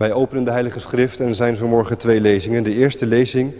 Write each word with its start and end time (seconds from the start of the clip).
Wij 0.00 0.12
openen 0.12 0.44
de 0.44 0.50
Heilige 0.50 0.80
Schrift 0.80 1.20
en 1.20 1.28
er 1.28 1.34
zijn 1.34 1.56
vanmorgen 1.56 1.98
twee 1.98 2.20
lezingen. 2.20 2.62
De 2.62 2.74
eerste 2.74 3.06
lezing 3.06 3.52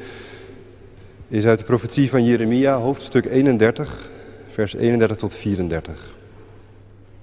is 1.29 1.46
uit 1.46 1.59
de 1.59 1.64
profetie 1.64 2.11
van 2.11 2.24
Jeremia, 2.24 2.77
hoofdstuk 2.77 3.24
31, 3.24 4.09
vers 4.46 4.74
31 4.74 5.16
tot 5.16 5.34
34. 5.34 6.14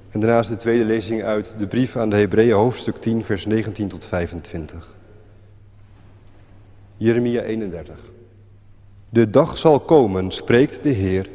En 0.09 0.19
daarnaast 0.19 0.49
de 0.49 0.55
tweede 0.55 0.85
lezing 0.85 1.23
uit 1.23 1.55
de 1.57 1.67
brief 1.67 1.95
aan 1.95 2.09
de 2.09 2.15
Hebreeën, 2.15 2.53
hoofdstuk 2.53 2.95
10, 2.95 3.23
vers 3.23 3.45
19 3.45 3.87
tot 3.87 4.05
25. 4.05 4.95
Jeremia 6.97 7.41
31. 7.41 7.95
De 9.09 9.29
dag 9.29 9.57
zal 9.57 9.79
komen, 9.79 10.31
spreekt 10.31 10.83
de 10.83 10.89
Heer, 10.89 11.29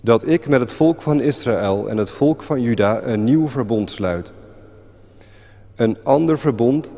dat 0.00 0.28
ik 0.28 0.48
met 0.48 0.60
het 0.60 0.72
volk 0.72 1.02
van 1.02 1.20
Israël 1.20 1.88
en 1.88 1.96
het 1.96 2.10
volk 2.10 2.42
van 2.42 2.62
Juda 2.62 3.02
een 3.02 3.24
nieuw 3.24 3.48
verbond 3.48 3.90
sluit. 3.90 4.32
Een 5.80 5.96
ander 6.02 6.38
verbond 6.38 6.94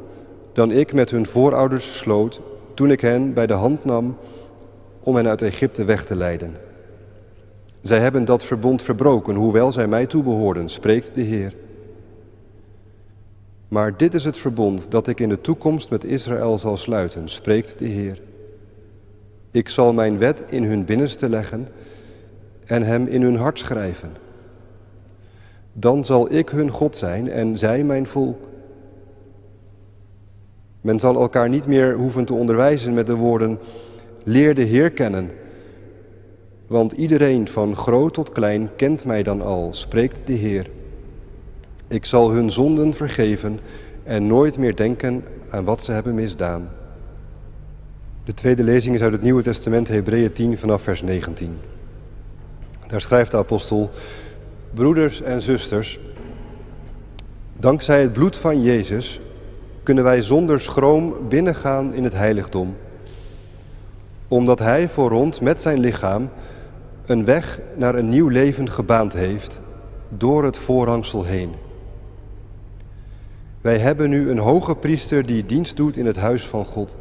dan 0.53 0.71
ik 0.71 0.93
met 0.93 1.11
hun 1.11 1.27
voorouders 1.27 1.99
sloot 1.99 2.41
toen 2.75 2.91
ik 2.91 3.01
hen 3.01 3.33
bij 3.33 3.47
de 3.47 3.53
hand 3.53 3.85
nam 3.85 4.17
om 5.01 5.17
hen 5.17 5.29
uit 5.29 5.43
Egypte 5.43 5.85
weg 5.85 6.05
te 6.05 6.17
leiden. 6.17 6.57
Zij 7.81 7.99
hebben 7.99 8.25
dat 8.25 8.45
verbond 8.45 8.83
verbroken, 8.83 9.35
hoewel 9.35 9.73
zij 9.73 9.87
mij 9.87 10.07
toebehoorden, 10.07 10.69
spreekt 10.69 11.15
de 11.15 11.21
Heer. 11.21 11.55
Maar 13.69 13.97
dit 13.97 14.15
is 14.15 14.25
het 14.25 14.37
verbond 14.37 14.91
dat 14.91 15.07
ik 15.07 15.21
in 15.21 15.29
de 15.29 15.41
toekomst 15.41 15.91
met 15.91 16.05
Israël 16.05 16.59
zal 16.59 16.77
sluiten, 16.77 17.29
spreekt 17.29 17.79
de 17.79 17.89
Heer. 17.89 18.21
Ik 19.51 19.69
zal 19.69 19.93
mijn 19.93 20.19
wet 20.19 20.45
in 20.51 20.65
hun 20.65 20.85
binnenste 20.85 21.29
leggen 21.29 21.69
en 22.65 22.83
hem 22.83 23.07
in 23.07 23.23
hun 23.23 23.37
hart 23.37 23.59
schrijven. 23.59 24.12
Dan 25.73 26.05
zal 26.05 26.33
ik 26.33 26.49
hun 26.49 26.71
God 26.71 26.97
zijn 26.97 27.31
en 27.31 27.59
zij 27.59 27.85
mijn 27.85 28.07
volk. 28.07 28.51
Men 30.83 31.01
zal 31.01 31.21
elkaar 31.21 31.49
niet 31.49 31.67
meer 31.67 31.95
hoeven 31.95 32.25
te 32.25 32.34
onderwijzen 32.34 32.95
met 32.95 33.06
de 33.06 33.15
woorden, 33.15 33.59
leer 34.25 34.55
de 34.55 34.62
Heer 34.62 34.91
kennen. 34.91 35.31
Want 36.67 36.93
iedereen 36.93 37.48
van 37.48 37.77
groot 37.77 38.15
tot 38.15 38.33
klein 38.33 38.70
kent 38.77 39.05
mij 39.05 39.23
dan 39.23 39.43
al, 39.43 39.69
spreekt 39.71 40.27
de 40.27 40.33
Heer. 40.33 40.71
Ik 41.89 42.05
zal 42.05 42.31
hun 42.31 42.51
zonden 42.51 42.95
vergeven 42.95 43.61
en 44.03 44.27
nooit 44.27 44.59
meer 44.59 44.77
denken 44.77 45.25
aan 45.51 45.65
wat 45.65 45.83
ze 45.83 45.93
hebben 45.93 46.15
misdaan. 46.15 46.69
De 48.25 48.34
tweede 48.34 48.65
lezing 48.65 48.95
is 48.95 49.03
uit 49.03 49.12
het 49.12 49.23
Nieuwe 49.23 49.43
Testament, 49.43 49.89
Hebreeën 49.89 50.33
10 50.33 50.59
vanaf 50.59 50.83
vers 50.83 51.03
19. 51.03 51.59
Daar 52.87 53.01
schrijft 53.01 53.31
de 53.31 53.37
apostel, 53.37 53.91
broeders 54.75 55.23
en 55.23 55.43
zusters, 55.43 56.01
dankzij 57.59 58.01
het 58.01 58.12
bloed 58.12 58.37
van 58.37 58.62
Jezus 58.62 59.21
kunnen 59.83 60.05
wij 60.05 60.22
zonder 60.22 60.61
schroom 60.61 61.14
binnengaan 61.28 61.94
in 61.94 62.05
het 62.05 62.12
heiligdom, 62.12 62.77
omdat 64.28 64.58
Hij 64.58 64.88
voor 64.88 65.11
ons 65.11 65.41
met 65.41 65.62
zijn 65.62 65.78
lichaam 65.78 66.28
een 67.06 67.25
weg 67.25 67.61
naar 67.77 67.94
een 67.94 68.08
nieuw 68.08 68.28
leven 68.28 68.70
gebaand 68.70 69.12
heeft 69.12 69.60
door 70.08 70.44
het 70.44 70.56
voorhangsel 70.56 71.25
heen. 71.25 71.55
Wij 73.60 73.78
hebben 73.78 74.10
nu 74.10 74.30
een 74.30 74.38
hoge 74.38 74.77
priester 74.77 75.27
die 75.27 75.47
dienst 75.47 75.77
doet 75.77 75.97
in 75.97 76.06
het 76.06 76.16
huis 76.16 76.47
van 76.47 76.64
God. 76.64 76.97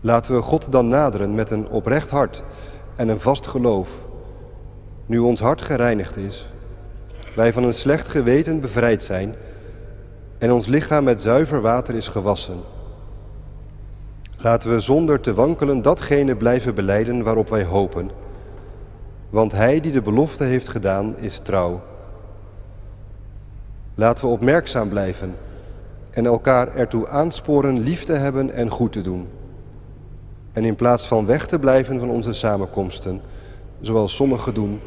Laten 0.00 0.34
we 0.34 0.42
God 0.42 0.72
dan 0.72 0.88
naderen 0.88 1.34
met 1.34 1.50
een 1.50 1.68
oprecht 1.68 2.10
hart 2.10 2.42
en 2.96 3.08
een 3.08 3.20
vast 3.20 3.46
geloof, 3.46 3.98
nu 5.06 5.18
ons 5.18 5.40
hart 5.40 5.62
gereinigd 5.62 6.16
is, 6.16 6.46
wij 7.34 7.52
van 7.52 7.64
een 7.64 7.74
slecht 7.74 8.08
geweten 8.08 8.60
bevrijd 8.60 9.02
zijn 9.02 9.34
en 10.38 10.52
ons 10.52 10.66
lichaam 10.66 11.04
met 11.04 11.22
zuiver 11.22 11.60
water 11.60 11.94
is 11.94 12.08
gewassen. 12.08 12.56
Laten 14.36 14.70
we 14.70 14.80
zonder 14.80 15.20
te 15.20 15.34
wankelen 15.34 15.82
datgene 15.82 16.36
blijven 16.36 16.74
beleiden 16.74 17.22
waarop 17.22 17.48
wij 17.48 17.64
hopen, 17.64 18.10
want 19.30 19.52
Hij 19.52 19.80
die 19.80 19.92
de 19.92 20.02
belofte 20.02 20.44
heeft 20.44 20.68
gedaan 20.68 21.16
is 21.18 21.38
trouw. 21.38 21.80
Laten 23.94 24.24
we 24.24 24.30
opmerkzaam 24.30 24.88
blijven 24.88 25.34
en 26.10 26.26
elkaar 26.26 26.74
ertoe 26.74 27.08
aansporen 27.08 27.80
lief 27.80 28.04
te 28.04 28.12
hebben 28.12 28.50
en 28.50 28.70
goed 28.70 28.92
te 28.92 29.00
doen. 29.00 29.28
En 30.52 30.64
in 30.64 30.76
plaats 30.76 31.06
van 31.06 31.26
weg 31.26 31.46
te 31.46 31.58
blijven 31.58 31.98
van 31.98 32.10
onze 32.10 32.32
samenkomsten, 32.32 33.20
zoals 33.80 34.14
sommigen 34.14 34.54
doen, 34.54 34.80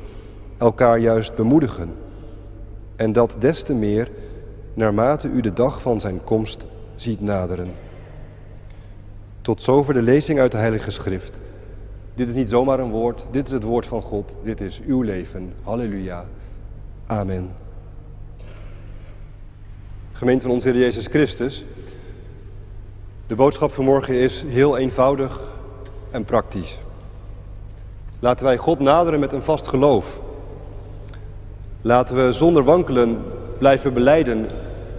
elkaar 0.58 0.98
juist 0.98 1.36
bemoedigen. 1.36 1.94
En 2.96 3.12
dat 3.12 3.36
des 3.40 3.64
te 3.64 3.74
meer 3.74 4.10
naarmate 4.74 5.28
u 5.28 5.42
de 5.42 5.54
dag 5.54 5.82
van 5.82 6.00
zijn 6.00 6.24
komst 6.24 6.68
ziet 6.96 7.22
naderen. 7.22 7.72
Tot 9.42 9.62
zover 9.62 9.94
de 9.94 10.02
lezing 10.02 10.40
uit 10.40 10.52
de 10.52 10.58
Heilige 10.58 10.92
Schrift. 10.92 11.40
Dit 12.16 12.28
is 12.28 12.34
niet 12.34 12.50
zomaar 12.50 12.80
een 12.80 12.92
woord, 12.92 13.26
dit 13.32 13.46
is 13.46 13.52
het 13.52 13.64
woord 13.64 13.86
van 13.86 14.02
God, 14.02 14.36
dit 14.44 14.62
is 14.62 14.82
uw 14.88 15.02
leven. 15.02 15.54
Halleluja. 15.64 16.26
Amen. 17.06 17.52
Gemeente 20.12 20.44
van 20.44 20.52
onze 20.52 20.70
Heer 20.70 20.80
Jezus 20.80 21.08
Christus. 21.08 21.66
De 23.28 23.36
boodschap 23.36 23.74
vanmorgen 23.74 24.14
is 24.14 24.44
heel 24.48 24.78
eenvoudig 24.78 25.40
en 26.12 26.24
praktisch. 26.24 26.80
Laten 28.20 28.46
wij 28.46 28.58
God 28.58 28.80
naderen 28.80 29.20
met 29.20 29.32
een 29.32 29.44
vast 29.44 29.68
geloof. 29.68 30.20
Laten 31.82 32.16
we 32.16 32.34
zonder 32.34 32.64
wankelen 32.64 33.22
blijven 33.60 33.94
beleiden 33.94 34.48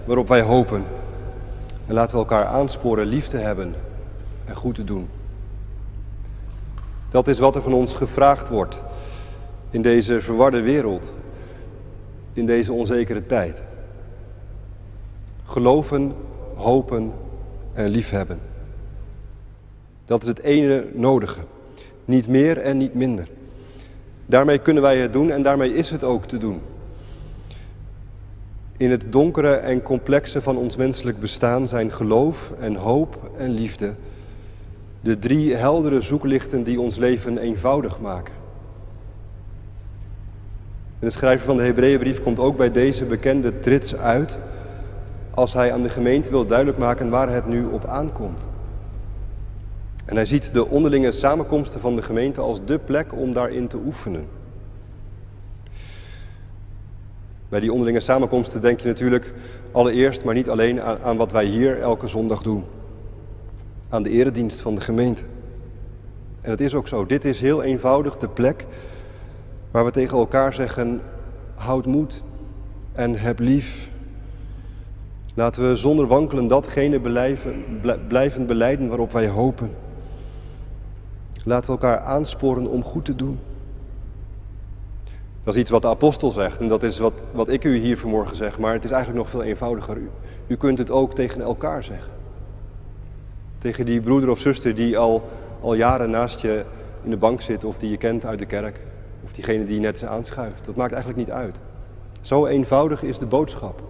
waarop 0.05 0.29
wij 0.29 0.43
hopen. 0.43 0.85
En 1.87 1.95
laten 1.95 2.13
we 2.13 2.19
elkaar 2.19 2.45
aansporen 2.45 3.07
lief 3.07 3.27
te 3.27 3.37
hebben 3.37 3.75
en 4.45 4.57
goed 4.57 4.75
te 4.75 4.85
doen. 4.85 5.09
Dat 7.09 7.29
is 7.29 7.39
wat 7.39 7.57
er 7.57 7.63
van 7.63 7.73
ons 7.73 7.95
gevraagd 7.95 8.49
wordt 8.49 8.81
in 9.71 9.83
deze 9.83 10.21
verwarde 10.21 10.61
wereld, 10.61 11.13
in 12.33 12.47
deze 12.47 12.73
onzekere 12.73 13.27
tijd. 13.27 13.63
Geloven, 15.45 16.13
hopen 16.55 17.13
en 17.73 17.89
liefhebben. 17.89 18.39
Dat 20.05 20.23
is 20.23 20.29
het 20.29 20.39
ene 20.39 20.85
nodige. 20.93 21.41
Niet 22.05 22.29
meer 22.29 22.59
en 22.59 22.77
niet 22.77 22.95
minder. 22.95 23.29
Daarmee 24.27 24.59
kunnen 24.59 24.83
wij 24.83 24.99
het 24.99 25.13
doen 25.13 25.31
en 25.31 25.43
daarmee 25.43 25.75
is 25.75 25.91
het 25.91 26.05
ook 26.05 26.25
te 26.25 26.39
doen. 26.39 26.61
In 28.81 28.91
het 28.91 29.13
donkere 29.13 29.55
en 29.55 29.83
complexe 29.83 30.43
van 30.43 30.57
ons 30.57 30.77
menselijk 30.77 31.21
bestaan 31.21 31.69
zijn 31.69 31.93
geloof 31.93 32.53
en 32.61 32.75
hoop 32.75 33.31
en 33.37 33.51
liefde 33.51 33.95
de 35.01 35.19
drie 35.19 35.55
heldere 35.55 36.01
zoeklichten 36.01 36.63
die 36.63 36.81
ons 36.81 36.97
leven 36.97 37.39
eenvoudig 37.39 38.01
maken. 38.01 38.35
En 40.99 41.07
de 41.07 41.11
schrijver 41.11 41.47
van 41.47 41.57
de 41.57 41.63
Hebreeënbrief 41.63 42.23
komt 42.23 42.39
ook 42.39 42.57
bij 42.57 42.71
deze 42.71 43.05
bekende 43.05 43.59
trits 43.59 43.97
uit 43.97 44.39
als 45.31 45.53
hij 45.53 45.73
aan 45.73 45.83
de 45.83 45.89
gemeente 45.89 46.31
wil 46.31 46.47
duidelijk 46.47 46.79
maken 46.79 47.11
waar 47.11 47.31
het 47.31 47.47
nu 47.47 47.65
op 47.65 47.85
aankomt. 47.85 48.47
En 50.05 50.17
hij 50.17 50.27
ziet 50.27 50.53
de 50.53 50.67
onderlinge 50.67 51.13
samenkomsten 51.13 51.81
van 51.81 51.97
de 51.97 52.03
gemeente 52.03 52.41
als 52.41 52.65
de 52.65 52.79
plek 52.79 53.13
om 53.13 53.33
daarin 53.33 53.69
te 53.69 53.79
oefenen. 53.85 54.40
Bij 57.51 57.61
die 57.61 57.73
onderlinge 57.73 58.01
samenkomsten 58.01 58.61
denk 58.61 58.81
je 58.81 58.89
natuurlijk 58.89 59.33
allereerst, 59.73 60.25
maar 60.25 60.35
niet 60.35 60.49
alleen, 60.49 60.83
aan, 60.83 61.17
wat 61.17 61.33
wij 61.33 61.45
hier 61.45 61.81
elke 61.81 62.09
zondag 62.09 62.43
doen. 62.43 62.65
Aan 63.89 64.03
de 64.03 64.11
eredienst 64.11 64.61
van 64.61 64.75
de 64.75 64.81
gemeente. 64.81 65.23
En 66.41 66.51
het 66.51 66.61
is 66.61 66.75
ook 66.75 66.89
zo. 66.89 67.07
Dit 67.07 67.25
is 67.25 67.41
heel 67.41 67.63
eenvoudig 67.63 68.17
de 68.17 68.29
plek 68.29 68.67
waar 69.71 69.85
we 69.85 69.91
tegen 69.91 70.19
elkaar 70.19 70.55
zeggen: 70.55 71.01
houd 71.55 71.87
moed 71.87 72.23
en 72.93 73.15
heb 73.15 73.39
lief. 73.39 73.91
Laten 75.35 75.69
we 75.69 75.77
zonder 75.77 76.07
wankelen 76.07 76.47
datgene 76.47 77.01
blijven, 77.01 77.65
blijven 78.09 78.47
beleiden 78.47 78.89
waarop 78.89 79.13
wij 79.13 79.29
hopen. 79.29 79.71
Laten 81.45 81.67
we 81.67 81.81
elkaar 81.81 81.99
aansporen 81.99 82.67
om 82.67 82.83
goed 82.83 83.05
te 83.05 83.15
doen. 83.15 83.39
Dat 85.51 85.59
is 85.59 85.65
iets 85.65 85.75
wat 85.75 85.83
de 85.83 85.89
apostel 85.89 86.31
zegt 86.31 86.61
en 86.61 86.69
dat 86.69 86.83
is 86.83 86.99
wat, 86.99 87.23
wat 87.33 87.49
ik 87.49 87.65
u 87.65 87.77
hier 87.77 87.99
vanmorgen 87.99 88.37
zeg, 88.37 88.59
maar 88.59 88.73
het 88.73 88.85
is 88.85 88.91
eigenlijk 88.91 89.23
nog 89.23 89.31
veel 89.31 89.43
eenvoudiger. 89.43 89.97
U, 89.97 90.11
u 90.47 90.57
kunt 90.57 90.79
het 90.79 90.91
ook 90.91 91.15
tegen 91.15 91.41
elkaar 91.41 91.85
zeggen. 91.85 92.13
Tegen 93.59 93.87
die 93.87 94.01
broeder 94.01 94.31
of 94.31 94.39
zuster 94.39 94.75
die 94.75 94.99
al, 94.99 95.29
al 95.61 95.75
jaren 95.75 96.11
naast 96.11 96.41
je 96.41 96.65
in 97.03 97.11
de 97.11 97.17
bank 97.17 97.41
zit 97.41 97.65
of 97.65 97.79
die 97.79 97.91
je 97.91 97.97
kent 97.97 98.27
uit 98.27 98.39
de 98.39 98.47
kerk. 98.47 98.81
Of 99.25 99.33
diegene 99.33 99.65
die 99.65 99.75
je 99.75 99.81
net 99.81 100.05
aanschuift. 100.05 100.65
Dat 100.65 100.77
maakt 100.77 100.93
eigenlijk 100.93 101.27
niet 101.27 101.37
uit. 101.37 101.59
Zo 102.21 102.47
eenvoudig 102.47 103.03
is 103.03 103.19
de 103.19 103.27
boodschap. 103.27 103.83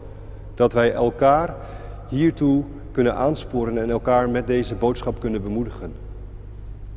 Dat 0.55 0.73
wij 0.73 0.93
elkaar 0.93 1.55
hiertoe 2.09 2.65
kunnen 2.93 3.15
aansporen 3.15 3.79
en 3.79 3.91
elkaar 3.91 4.29
met 4.29 4.47
deze 4.47 4.75
boodschap 4.75 5.21
kunnen 5.21 5.43
bemoedigen. 5.43 5.93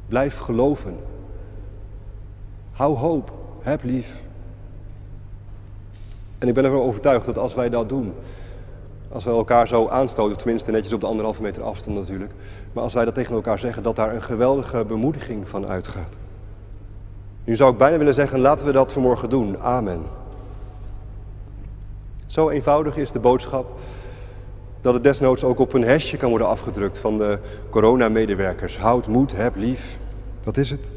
Blijf 0.08 0.38
geloven. 0.38 0.96
Hou 2.72 2.98
hoop. 2.98 3.32
Heb 3.62 3.84
lief. 3.84 4.32
En 6.44 6.50
ik 6.50 6.56
ben 6.56 6.66
ervan 6.66 6.82
overtuigd 6.82 7.26
dat 7.26 7.38
als 7.38 7.54
wij 7.54 7.70
dat 7.70 7.90
doen, 7.90 8.14
Als 9.10 9.24
we 9.24 9.30
elkaar 9.30 9.68
zo 9.68 9.88
aanstoten, 9.88 10.38
tenminste 10.38 10.72
netjes 10.72 10.94
op 10.94 11.02
de 11.02 11.08
anderhalve 11.08 11.42
meter 11.42 11.64
afstand 11.64 11.98
natuurlijk. 11.98 12.32
Maar 12.74 12.84
als 12.84 12.94
wij 12.94 13.06
dat 13.06 13.14
tegen 13.14 13.36
elkaar 13.36 13.60
zeggen, 13.60 13.84
dat 13.84 13.96
daar 13.96 14.16
een 14.16 14.24
geweldige 14.24 14.86
bemoediging 14.86 15.50
van 15.50 15.68
uitgaat. 15.68 16.10
Nu 17.44 17.56
zou 17.56 17.72
ik 17.72 17.78
bijna 17.78 17.98
willen 17.98 18.14
zeggen, 18.14 18.40
laten 18.40 18.66
we 18.66 18.72
dat 18.72 18.94
vanmorgen 18.94 19.30
doen. 19.30 19.60
Amen. 19.60 20.02
Zo 22.26 22.50
eenvoudig 22.50 22.98
is 22.98 23.12
de 23.12 23.20
boodschap 23.20 23.80
dat 24.82 24.94
het 24.94 25.04
desnoods 25.04 25.44
ook 25.44 25.60
op 25.60 25.74
een 25.74 25.84
hesje 25.84 26.18
kan 26.18 26.30
worden 26.30 26.48
afgedrukt 26.48 26.98
van 26.98 27.18
de 27.18 27.40
coronamedewerkers. 27.70 28.78
Houd 28.78 29.08
moed, 29.08 29.36
heb 29.36 29.56
lief. 29.56 29.98
Dat 30.42 30.58
is 30.58 30.70
het. 30.70 30.88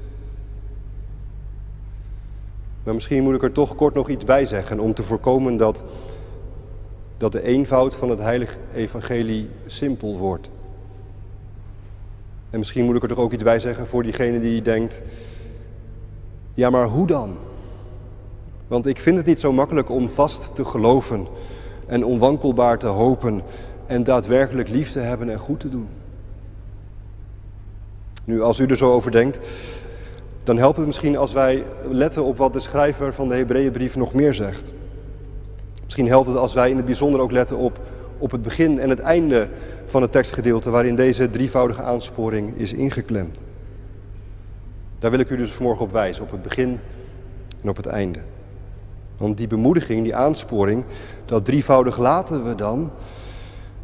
Maar 2.87 2.95
misschien 2.95 3.23
moet 3.23 3.35
ik 3.35 3.43
er 3.43 3.53
toch 3.53 3.75
kort 3.75 3.95
nog 3.95 4.09
iets 4.09 4.25
bij 4.25 4.45
zeggen 4.45 4.81
om 4.81 4.95
te 4.95 5.03
voorkomen 5.03 5.57
dat, 5.57 5.83
dat 7.17 7.33
de 7.33 7.43
eenvoud 7.43 7.95
van 7.95 8.11
het 8.11 8.19
heilige 8.19 8.57
evangelie 8.75 9.49
simpel 9.67 10.19
wordt. 10.19 10.51
En 12.51 12.59
misschien 12.59 12.85
moet 12.85 12.97
ik 12.97 13.03
er 13.03 13.09
toch 13.09 13.19
ook 13.19 13.33
iets 13.33 13.43
bij 13.43 13.59
zeggen 13.59 13.87
voor 13.87 14.03
diegene 14.03 14.41
die 14.41 14.63
denkt, 14.63 15.03
ja 16.55 16.71
maar 16.71 16.87
hoe 16.87 17.07
dan? 17.07 17.37
Want 18.67 18.87
ik 18.87 18.99
vind 18.99 19.17
het 19.17 19.27
niet 19.27 19.41
zo 19.41 19.53
makkelijk 19.53 19.91
om 19.91 20.09
vast 20.09 20.55
te 20.55 20.65
geloven 20.65 21.27
en 21.87 22.05
onwankelbaar 22.05 22.79
te 22.79 22.87
hopen 22.87 23.43
en 23.87 24.05
daadwerkelijk 24.05 24.69
lief 24.69 24.93
te 24.93 25.01
hebben 25.01 25.31
en 25.31 25.39
goed 25.39 25.61
te 25.61 25.69
doen. 25.69 25.89
Nu, 28.25 28.43
als 28.43 28.59
u 28.59 28.67
er 28.67 28.77
zo 28.77 28.93
over 28.93 29.11
denkt, 29.11 29.39
dan 30.47 30.59
helpt 30.59 30.77
het 30.77 30.87
misschien 30.87 31.17
als 31.17 31.33
wij 31.33 31.65
letten 31.91 32.25
op 32.25 32.37
wat 32.37 32.53
de 32.53 32.61
schrijver 32.61 33.15
van 33.15 33.29
de 33.29 33.35
Hebreeënbrief 33.35 33.97
nog 33.97 34.13
meer 34.13 34.35
zegt. 34.35 34.73
Misschien 35.85 36.09
helpt 36.09 36.29
het 36.29 36.37
als 36.37 36.55
wij 36.55 36.71
in 36.71 36.77
het 36.77 36.85
bijzonder 36.85 37.21
ook 37.21 37.31
letten 37.31 37.57
op, 37.57 37.79
op 38.19 38.31
het 38.31 38.43
begin 38.43 38.81
en 38.81 38.91
het 38.91 39.01
einde 39.01 39.49
van 39.87 40.03
het 40.03 40.13
tekstgedeelte 40.13 40.71
waarin 40.71 40.97
deze 40.97 41.31
drievoudige 41.31 41.83
aansporing 41.83 42.57
is 42.57 42.73
ingeklemd. 42.73 43.39
Daar 44.99 45.11
wil 45.11 45.21
ik 45.21 45.31
u 45.31 45.37
dus 45.37 45.51
vanmorgen 45.51 45.85
op 45.85 45.93
wijzen, 45.93 46.23
op 46.23 46.31
het 46.31 46.43
begin 46.43 46.79
en 47.63 47.69
op 47.69 47.77
het 47.77 47.87
einde. 47.87 48.19
Want 49.17 49.37
die 49.37 49.47
bemoediging, 49.47 50.03
die 50.03 50.15
aansporing, 50.15 50.85
dat 51.25 51.45
drievoudig 51.45 51.99
laten 51.99 52.49
we 52.49 52.55
dan, 52.55 52.91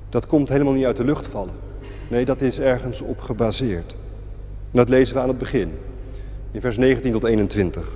dat 0.09 0.27
komt 0.27 0.49
helemaal 0.49 0.73
niet 0.73 0.85
uit 0.85 0.97
de 0.97 1.05
lucht 1.05 1.27
vallen. 1.27 1.55
Nee, 2.09 2.25
dat 2.25 2.41
is 2.41 2.61
ergens 2.61 3.01
op 3.01 3.21
gebaseerd. 3.21 3.93
En 4.71 4.79
dat 4.79 4.89
lezen 4.89 5.15
we 5.15 5.21
aan 5.21 5.29
het 5.29 5.39
begin, 5.39 5.73
in 6.53 6.61
vers 6.61 6.77
19 6.77 7.13
tot 7.13 7.25
21. 7.25 7.89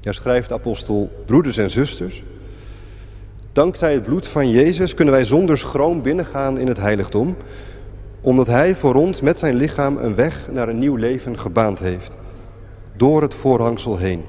Daar 0.00 0.14
schrijft 0.14 0.48
de 0.48 0.54
apostel, 0.54 1.10
broeders 1.26 1.56
en 1.56 1.70
zusters, 1.70 2.22
dankzij 3.52 3.92
het 3.92 4.02
bloed 4.02 4.28
van 4.28 4.50
Jezus 4.50 4.94
kunnen 4.94 5.14
wij 5.14 5.24
zonder 5.24 5.58
schroom 5.58 6.02
binnengaan 6.02 6.58
in 6.58 6.66
het 6.66 6.78
heiligdom, 6.78 7.36
omdat 8.20 8.46
Hij 8.46 8.76
voor 8.76 8.94
ons 8.94 9.20
met 9.20 9.38
zijn 9.38 9.54
lichaam 9.54 9.96
een 9.96 10.14
weg 10.14 10.48
naar 10.52 10.68
een 10.68 10.78
nieuw 10.78 10.96
leven 10.96 11.38
gebaand 11.38 11.78
heeft, 11.78 12.16
door 12.96 13.22
het 13.22 13.34
voorhangsel 13.34 13.96
heen. 13.96 14.22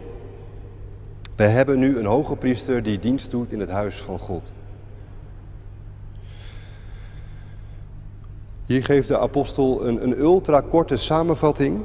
Wij 1.35 1.47
hebben 1.47 1.79
nu 1.79 1.97
een 1.97 2.05
hoge 2.05 2.35
priester 2.35 2.83
die 2.83 2.99
dienst 2.99 3.31
doet 3.31 3.51
in 3.51 3.59
het 3.59 3.69
huis 3.69 3.95
van 3.95 4.19
God. 4.19 4.53
Hier 8.65 8.83
geeft 8.83 9.07
de 9.07 9.17
apostel 9.17 9.87
een, 9.87 10.03
een 10.03 10.19
ultra-korte 10.19 10.97
samenvatting 10.97 11.83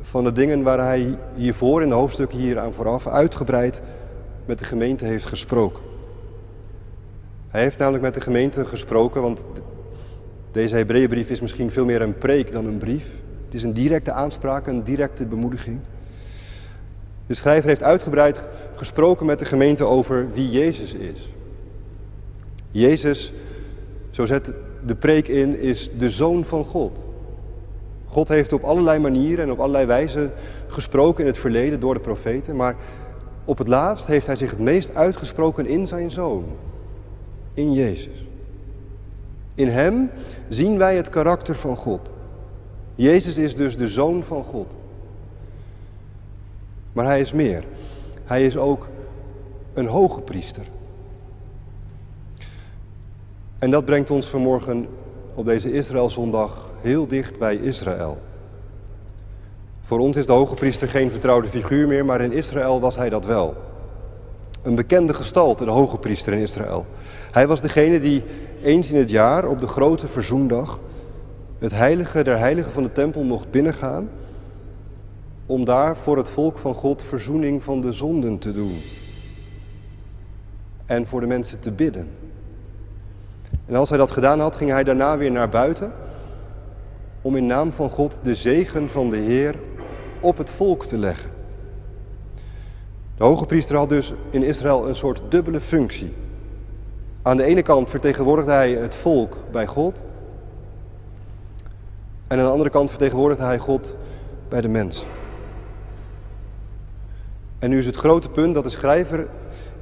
van 0.00 0.24
de 0.24 0.32
dingen 0.32 0.62
waar 0.62 0.78
hij 0.78 1.18
hiervoor 1.34 1.82
in 1.82 1.88
de 1.88 1.94
hoofdstukken 1.94 2.38
hier 2.38 2.58
aan 2.58 2.72
vooraf 2.72 3.06
uitgebreid 3.06 3.80
met 4.44 4.58
de 4.58 4.64
gemeente 4.64 5.04
heeft 5.04 5.26
gesproken. 5.26 5.82
Hij 7.48 7.62
heeft 7.62 7.78
namelijk 7.78 8.02
met 8.02 8.14
de 8.14 8.20
gemeente 8.20 8.64
gesproken, 8.64 9.22
want 9.22 9.44
deze 10.50 10.76
Hebreeënbrief 10.76 11.30
is 11.30 11.40
misschien 11.40 11.70
veel 11.70 11.84
meer 11.84 12.02
een 12.02 12.18
preek 12.18 12.52
dan 12.52 12.66
een 12.66 12.78
brief. 12.78 13.06
Het 13.44 13.54
is 13.54 13.62
een 13.62 13.72
directe 13.72 14.12
aanspraak, 14.12 14.66
een 14.66 14.84
directe 14.84 15.24
bemoediging. 15.24 15.80
De 17.26 17.34
schrijver 17.34 17.68
heeft 17.68 17.82
uitgebreid 17.82 18.44
gesproken 18.74 19.26
met 19.26 19.38
de 19.38 19.44
gemeente 19.44 19.84
over 19.84 20.32
wie 20.32 20.50
Jezus 20.50 20.94
is. 20.94 21.30
Jezus, 22.70 23.32
zo 24.10 24.26
zet 24.26 24.52
de 24.86 24.94
preek 24.94 25.28
in, 25.28 25.58
is 25.58 25.90
de 25.98 26.10
zoon 26.10 26.44
van 26.44 26.64
God. 26.64 27.02
God 28.10 28.28
heeft 28.28 28.52
op 28.52 28.62
allerlei 28.62 28.98
manieren 28.98 29.44
en 29.44 29.50
op 29.50 29.58
allerlei 29.58 29.86
wijzen 29.86 30.32
gesproken 30.66 31.20
in 31.20 31.26
het 31.30 31.38
verleden 31.38 31.80
door 31.80 31.94
de 31.94 32.00
profeten, 32.00 32.56
maar 32.56 32.76
op 33.44 33.58
het 33.58 33.68
laatst 33.68 34.06
heeft 34.06 34.26
hij 34.26 34.36
zich 34.36 34.50
het 34.50 34.58
meest 34.58 34.94
uitgesproken 34.94 35.66
in 35.66 35.86
zijn 35.86 36.10
zoon, 36.10 36.44
in 37.54 37.72
Jezus. 37.72 38.24
In 39.54 39.68
hem 39.68 40.10
zien 40.48 40.78
wij 40.78 40.96
het 40.96 41.08
karakter 41.08 41.56
van 41.56 41.76
God. 41.76 42.12
Jezus 42.94 43.36
is 43.36 43.56
dus 43.56 43.76
de 43.76 43.88
zoon 43.88 44.22
van 44.22 44.44
God. 44.44 44.76
Maar 46.92 47.04
hij 47.04 47.20
is 47.20 47.32
meer. 47.32 47.64
Hij 48.24 48.46
is 48.46 48.56
ook 48.56 48.88
een 49.74 49.86
hoge 49.86 50.20
priester. 50.20 50.64
En 53.58 53.70
dat 53.70 53.84
brengt 53.84 54.10
ons 54.10 54.26
vanmorgen 54.26 54.88
op 55.34 55.44
deze 55.46 55.72
Israëlzondag 55.72 56.69
heel 56.80 57.06
dicht 57.06 57.38
bij 57.38 57.56
Israël. 57.56 58.18
Voor 59.80 59.98
ons 59.98 60.16
is 60.16 60.26
de 60.26 60.32
hoge 60.32 60.54
priester 60.54 60.88
geen 60.88 61.10
vertrouwde 61.10 61.48
figuur 61.48 61.86
meer, 61.86 62.04
maar 62.04 62.20
in 62.20 62.32
Israël 62.32 62.80
was 62.80 62.96
hij 62.96 63.08
dat 63.08 63.24
wel. 63.24 63.56
Een 64.62 64.74
bekende 64.74 65.14
gestalte, 65.14 65.64
de 65.64 65.70
hoge 65.70 65.98
priester 65.98 66.32
in 66.32 66.38
Israël. 66.38 66.86
Hij 67.32 67.46
was 67.46 67.60
degene 67.60 68.00
die 68.00 68.22
eens 68.62 68.90
in 68.90 68.98
het 68.98 69.10
jaar 69.10 69.46
op 69.46 69.60
de 69.60 69.66
grote 69.66 70.08
verzoendag 70.08 70.80
het 71.58 71.72
heilige 71.72 72.24
der 72.24 72.38
heiligen 72.38 72.72
van 72.72 72.82
de 72.82 72.92
tempel 72.92 73.22
mocht 73.22 73.50
binnengaan 73.50 74.08
om 75.46 75.64
daar 75.64 75.96
voor 75.96 76.16
het 76.16 76.28
volk 76.28 76.58
van 76.58 76.74
God 76.74 77.02
verzoening 77.02 77.62
van 77.62 77.80
de 77.80 77.92
zonden 77.92 78.38
te 78.38 78.52
doen. 78.52 78.82
En 80.86 81.06
voor 81.06 81.20
de 81.20 81.26
mensen 81.26 81.60
te 81.60 81.70
bidden. 81.70 82.08
En 83.66 83.74
als 83.74 83.88
hij 83.88 83.98
dat 83.98 84.10
gedaan 84.10 84.40
had, 84.40 84.56
ging 84.56 84.70
hij 84.70 84.84
daarna 84.84 85.16
weer 85.16 85.30
naar 85.30 85.48
buiten 85.48 85.92
om 87.22 87.36
in 87.36 87.46
naam 87.46 87.72
van 87.72 87.90
God 87.90 88.18
de 88.22 88.34
zegen 88.34 88.88
van 88.88 89.10
de 89.10 89.16
Heer 89.16 89.54
op 90.20 90.36
het 90.36 90.50
volk 90.50 90.84
te 90.84 90.98
leggen. 90.98 91.30
De 93.16 93.24
hoge 93.24 93.46
priester 93.46 93.76
had 93.76 93.88
dus 93.88 94.12
in 94.30 94.42
Israël 94.42 94.88
een 94.88 94.94
soort 94.94 95.22
dubbele 95.28 95.60
functie. 95.60 96.12
Aan 97.22 97.36
de 97.36 97.44
ene 97.44 97.62
kant 97.62 97.90
vertegenwoordigde 97.90 98.52
hij 98.52 98.72
het 98.72 98.94
volk 98.94 99.36
bij 99.52 99.66
God. 99.66 100.02
En 102.28 102.38
aan 102.38 102.44
de 102.44 102.50
andere 102.50 102.70
kant 102.70 102.90
vertegenwoordigde 102.90 103.44
hij 103.44 103.58
God 103.58 103.96
bij 104.48 104.60
de 104.60 104.68
mensen. 104.68 105.06
En 107.58 107.70
nu 107.70 107.78
is 107.78 107.86
het 107.86 107.96
grote 107.96 108.28
punt 108.28 108.54
dat 108.54 108.64
de 108.64 108.70
schrijver 108.70 109.26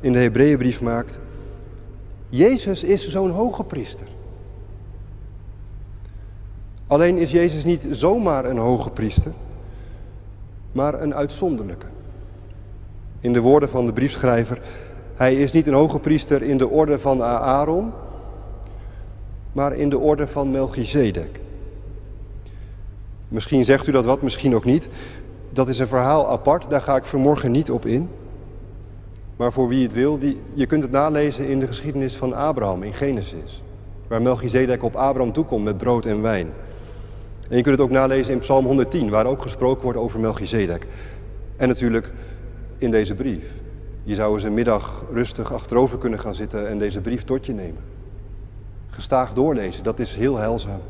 in 0.01 0.13
de 0.13 0.19
Hebreeënbrief 0.19 0.83
maakt. 0.83 1.19
Jezus 2.29 2.85
is 2.85 3.09
zo'n 3.09 3.31
hoge 3.31 3.65
priester. 3.65 4.07
Alleen 6.89 7.19
is 7.19 7.31
Jezus 7.31 7.65
niet 7.65 7.87
zomaar 7.91 8.45
een 8.45 8.59
hoge 8.59 8.91
priester, 8.91 9.33
maar 10.73 11.03
een 11.03 11.15
uitzonderlijke. 11.15 11.87
In 13.21 13.33
de 13.33 13.41
woorden 13.41 13.69
van 13.69 13.87
de 13.87 13.93
briefschrijver, 13.93 14.61
hij 15.15 15.35
is 15.35 15.53
niet 15.53 15.67
een 15.67 15.75
hoge 15.75 15.99
priester 15.99 16.43
in 16.43 16.59
de 16.59 16.69
orde 16.69 16.99
van 16.99 17.23
Aaron, 17.23 17.93
maar 19.53 19.73
in 19.73 19.89
de 19.89 19.99
orde 19.99 20.27
van 20.27 20.51
Melchizedek. 20.51 21.41
Misschien 23.29 23.65
zegt 23.65 23.87
u 23.87 23.93
dat 23.93 24.05
wat, 24.05 24.23
misschien 24.23 24.55
ook 24.55 24.65
niet. 24.65 24.89
Dat 25.51 25.69
is 25.69 25.79
een 25.79 25.87
verhaal 25.87 26.29
apart, 26.29 26.71
daar 26.71 26.83
ga 26.83 26.97
ik 26.97 27.05
vanmorgen 27.05 27.51
niet 27.51 27.71
op 27.71 27.87
in. 27.87 28.09
Maar 29.37 29.53
voor 29.53 29.69
wie 29.69 29.83
het 29.83 29.93
wil, 29.93 30.19
die, 30.19 30.41
je 30.55 30.67
kunt 30.67 30.83
het 30.83 30.93
nalezen 30.93 31.49
in 31.49 31.61
de 31.61 31.67
geschiedenis 31.67 32.17
van 32.17 32.35
Abraham 32.35 32.83
in 32.83 32.95
Genesis. 32.95 33.63
Waar 34.07 34.23
Melchizedek 34.23 34.83
op 34.83 34.97
Abraham 34.97 35.33
toekomt 35.33 35.65
met 35.65 35.77
brood 35.77 36.05
en 36.05 36.23
wijn. 36.23 36.49
En 37.49 37.57
je 37.57 37.63
kunt 37.63 37.75
het 37.75 37.85
ook 37.85 37.91
nalezen 37.91 38.33
in 38.33 38.39
Psalm 38.39 38.65
110, 38.65 39.11
waar 39.11 39.27
ook 39.27 39.43
gesproken 39.43 39.83
wordt 39.83 39.99
over 39.99 40.21
Melchizedek. 40.21 40.87
En 41.57 41.69
natuurlijk 41.69 42.13
in 42.79 42.91
deze 42.91 43.15
brief. 43.15 43.45
Je 44.03 44.15
zou 44.15 44.35
eens 44.35 44.43
een 44.43 44.55
middag 44.55 45.05
rustig 45.13 45.53
achterover 45.53 45.99
kunnen 45.99 46.19
gaan 46.19 46.35
zitten 46.35 46.69
en 46.69 46.79
deze 46.79 47.01
brief 47.01 47.25
tot 47.25 47.47
je 47.47 47.53
nemen. 47.53 47.83
Gestaag 48.91 49.33
doorlezen, 49.33 49.85
dat 49.85 49.99
is 49.99 50.15
heel 50.15 50.37
heilzaam. 50.37 50.81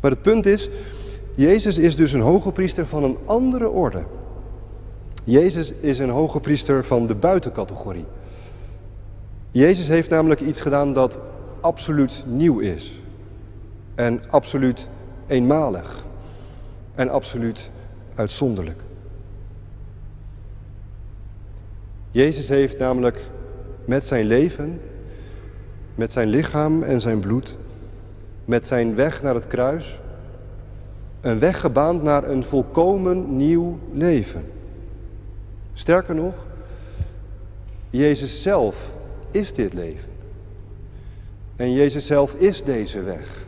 Maar 0.00 0.10
het 0.10 0.22
punt 0.22 0.46
is, 0.46 0.70
Jezus 1.34 1.78
is 1.78 1.96
dus 1.96 2.12
een 2.12 2.20
hoge 2.20 2.52
priester 2.52 2.86
van 2.86 3.04
een 3.04 3.18
andere 3.24 3.68
orde. 3.68 4.04
Jezus 5.24 5.72
is 5.72 5.98
een 5.98 6.10
hoge 6.10 6.40
priester 6.40 6.84
van 6.84 7.06
de 7.06 7.14
buitencategorie. 7.14 8.04
Jezus 9.50 9.88
heeft 9.88 10.10
namelijk 10.10 10.40
iets 10.40 10.60
gedaan 10.60 10.92
dat 10.92 11.18
absoluut 11.60 12.24
nieuw 12.26 12.58
is. 12.58 13.00
En 13.98 14.20
absoluut 14.30 14.88
eenmalig. 15.26 16.04
En 16.94 17.08
absoluut 17.08 17.70
uitzonderlijk. 18.14 18.80
Jezus 22.10 22.48
heeft 22.48 22.78
namelijk 22.78 23.26
met 23.84 24.04
zijn 24.04 24.26
leven 24.26 24.80
met 25.94 26.12
zijn 26.12 26.28
lichaam 26.28 26.82
en 26.82 27.00
zijn 27.00 27.18
bloed, 27.18 27.56
met 28.44 28.66
zijn 28.66 28.94
weg 28.94 29.22
naar 29.22 29.34
het 29.34 29.46
kruis, 29.46 30.00
een 31.20 31.38
weg 31.38 31.60
gebaand 31.60 32.02
naar 32.02 32.30
een 32.30 32.44
volkomen 32.44 33.36
nieuw 33.36 33.78
leven. 33.92 34.44
Sterker 35.72 36.14
nog, 36.14 36.34
Jezus 37.90 38.42
zelf 38.42 38.94
is 39.30 39.52
dit 39.52 39.72
leven. 39.72 40.10
En 41.56 41.72
Jezus 41.72 42.06
zelf 42.06 42.34
is 42.34 42.62
deze 42.62 43.02
weg. 43.02 43.47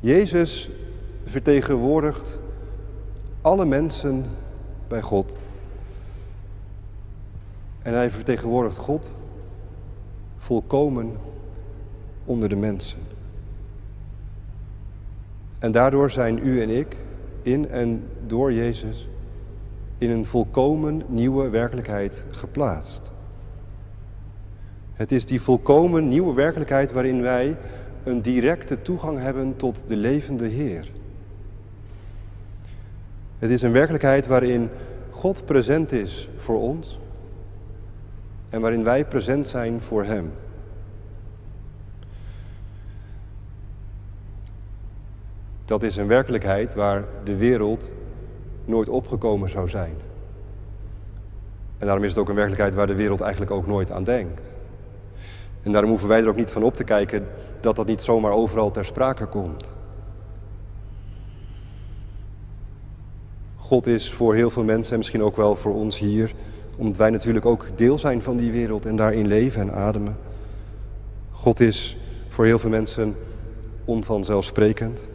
Jezus 0.00 0.70
vertegenwoordigt 1.24 2.38
alle 3.40 3.64
mensen 3.64 4.24
bij 4.88 5.02
God. 5.02 5.36
En 7.82 7.94
hij 7.94 8.10
vertegenwoordigt 8.10 8.76
God 8.76 9.10
volkomen 10.38 11.16
onder 12.24 12.48
de 12.48 12.56
mensen. 12.56 12.98
En 15.58 15.72
daardoor 15.72 16.10
zijn 16.10 16.46
u 16.46 16.62
en 16.62 16.70
ik 16.70 16.96
in 17.42 17.68
en 17.68 18.02
door 18.26 18.52
Jezus 18.52 19.08
in 19.98 20.10
een 20.10 20.24
volkomen 20.24 21.02
nieuwe 21.06 21.48
werkelijkheid 21.48 22.24
geplaatst. 22.30 23.12
Het 24.92 25.12
is 25.12 25.26
die 25.26 25.40
volkomen 25.40 26.08
nieuwe 26.08 26.34
werkelijkheid 26.34 26.92
waarin 26.92 27.22
wij 27.22 27.56
een 28.04 28.22
directe 28.22 28.82
toegang 28.82 29.18
hebben 29.18 29.56
tot 29.56 29.88
de 29.88 29.96
levende 29.96 30.46
Heer. 30.46 30.90
Het 33.38 33.50
is 33.50 33.62
een 33.62 33.72
werkelijkheid 33.72 34.26
waarin 34.26 34.68
God 35.10 35.44
present 35.44 35.92
is 35.92 36.28
voor 36.36 36.60
ons 36.60 36.98
en 38.48 38.60
waarin 38.60 38.84
wij 38.84 39.04
present 39.04 39.48
zijn 39.48 39.80
voor 39.80 40.04
Hem. 40.04 40.32
Dat 45.64 45.82
is 45.82 45.96
een 45.96 46.06
werkelijkheid 46.06 46.74
waar 46.74 47.04
de 47.24 47.36
wereld 47.36 47.94
nooit 48.64 48.88
opgekomen 48.88 49.50
zou 49.50 49.68
zijn. 49.68 49.94
En 51.78 51.86
daarom 51.86 52.04
is 52.04 52.10
het 52.10 52.18
ook 52.18 52.28
een 52.28 52.34
werkelijkheid 52.34 52.74
waar 52.74 52.86
de 52.86 52.94
wereld 52.94 53.20
eigenlijk 53.20 53.50
ook 53.50 53.66
nooit 53.66 53.90
aan 53.90 54.04
denkt. 54.04 54.54
En 55.62 55.72
daarom 55.72 55.90
hoeven 55.90 56.08
wij 56.08 56.20
er 56.20 56.28
ook 56.28 56.36
niet 56.36 56.50
van 56.50 56.62
op 56.62 56.76
te 56.76 56.84
kijken 56.84 57.26
dat 57.60 57.76
dat 57.76 57.86
niet 57.86 58.02
zomaar 58.02 58.32
overal 58.32 58.70
ter 58.70 58.84
sprake 58.84 59.26
komt. 59.26 59.72
God 63.56 63.86
is 63.86 64.12
voor 64.12 64.34
heel 64.34 64.50
veel 64.50 64.64
mensen 64.64 64.92
en 64.92 64.98
misschien 64.98 65.22
ook 65.22 65.36
wel 65.36 65.56
voor 65.56 65.74
ons 65.74 65.98
hier, 65.98 66.34
omdat 66.76 66.96
wij 66.96 67.10
natuurlijk 67.10 67.46
ook 67.46 67.66
deel 67.76 67.98
zijn 67.98 68.22
van 68.22 68.36
die 68.36 68.52
wereld 68.52 68.86
en 68.86 68.96
daarin 68.96 69.26
leven 69.26 69.60
en 69.60 69.72
ademen. 69.72 70.16
God 71.30 71.60
is 71.60 71.96
voor 72.28 72.44
heel 72.44 72.58
veel 72.58 72.70
mensen 72.70 73.16
onvanzelfsprekend. 73.84 75.08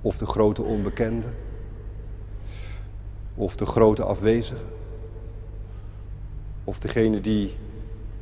Of 0.00 0.18
de 0.18 0.26
grote 0.26 0.62
onbekende. 0.62 1.26
Of 3.34 3.56
de 3.56 3.66
grote 3.66 4.04
afwezige. 4.04 4.62
Of 6.64 6.78
degene 6.78 7.20
die, 7.20 7.56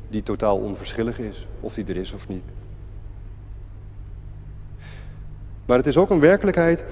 die 0.09 0.23
totaal 0.23 0.57
onverschillig 0.57 1.19
is. 1.19 1.47
Of 1.59 1.73
die 1.73 1.85
er 1.85 1.95
is 1.95 2.13
of 2.13 2.27
niet. 2.27 2.43
Maar 5.65 5.77
het 5.77 5.87
is 5.87 5.97
ook 5.97 6.09
een 6.09 6.19
werkelijkheid 6.19 6.83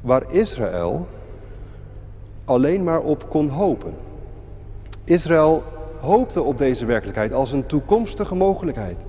waar 0.00 0.32
Israël 0.32 1.08
alleen 2.44 2.84
maar 2.84 3.00
op 3.00 3.28
kon 3.28 3.48
hopen. 3.48 3.94
Israël 5.04 5.62
hoopte 6.00 6.42
op 6.42 6.58
deze 6.58 6.84
werkelijkheid 6.84 7.32
als 7.32 7.52
een 7.52 7.66
toekomstige 7.66 8.34
mogelijkheid. 8.34 9.02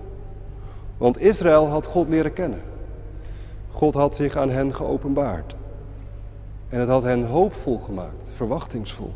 Want 0.98 1.22
Israël 1.22 1.68
had 1.68 1.86
God 1.86 2.10
leren 2.10 2.34
kennen. 2.34 2.62
God 3.72 3.94
had 3.94 4.16
zich 4.16 4.36
aan 4.36 4.50
hen 4.50 4.74
geopenbaard. 4.76 5.56
En 6.70 6.80
het 6.80 6.90
had 6.90 7.04
hen 7.04 7.26
hoopvol 7.26 7.80
gemaakt, 7.80 8.32
verwachtingsvol. 8.34 9.14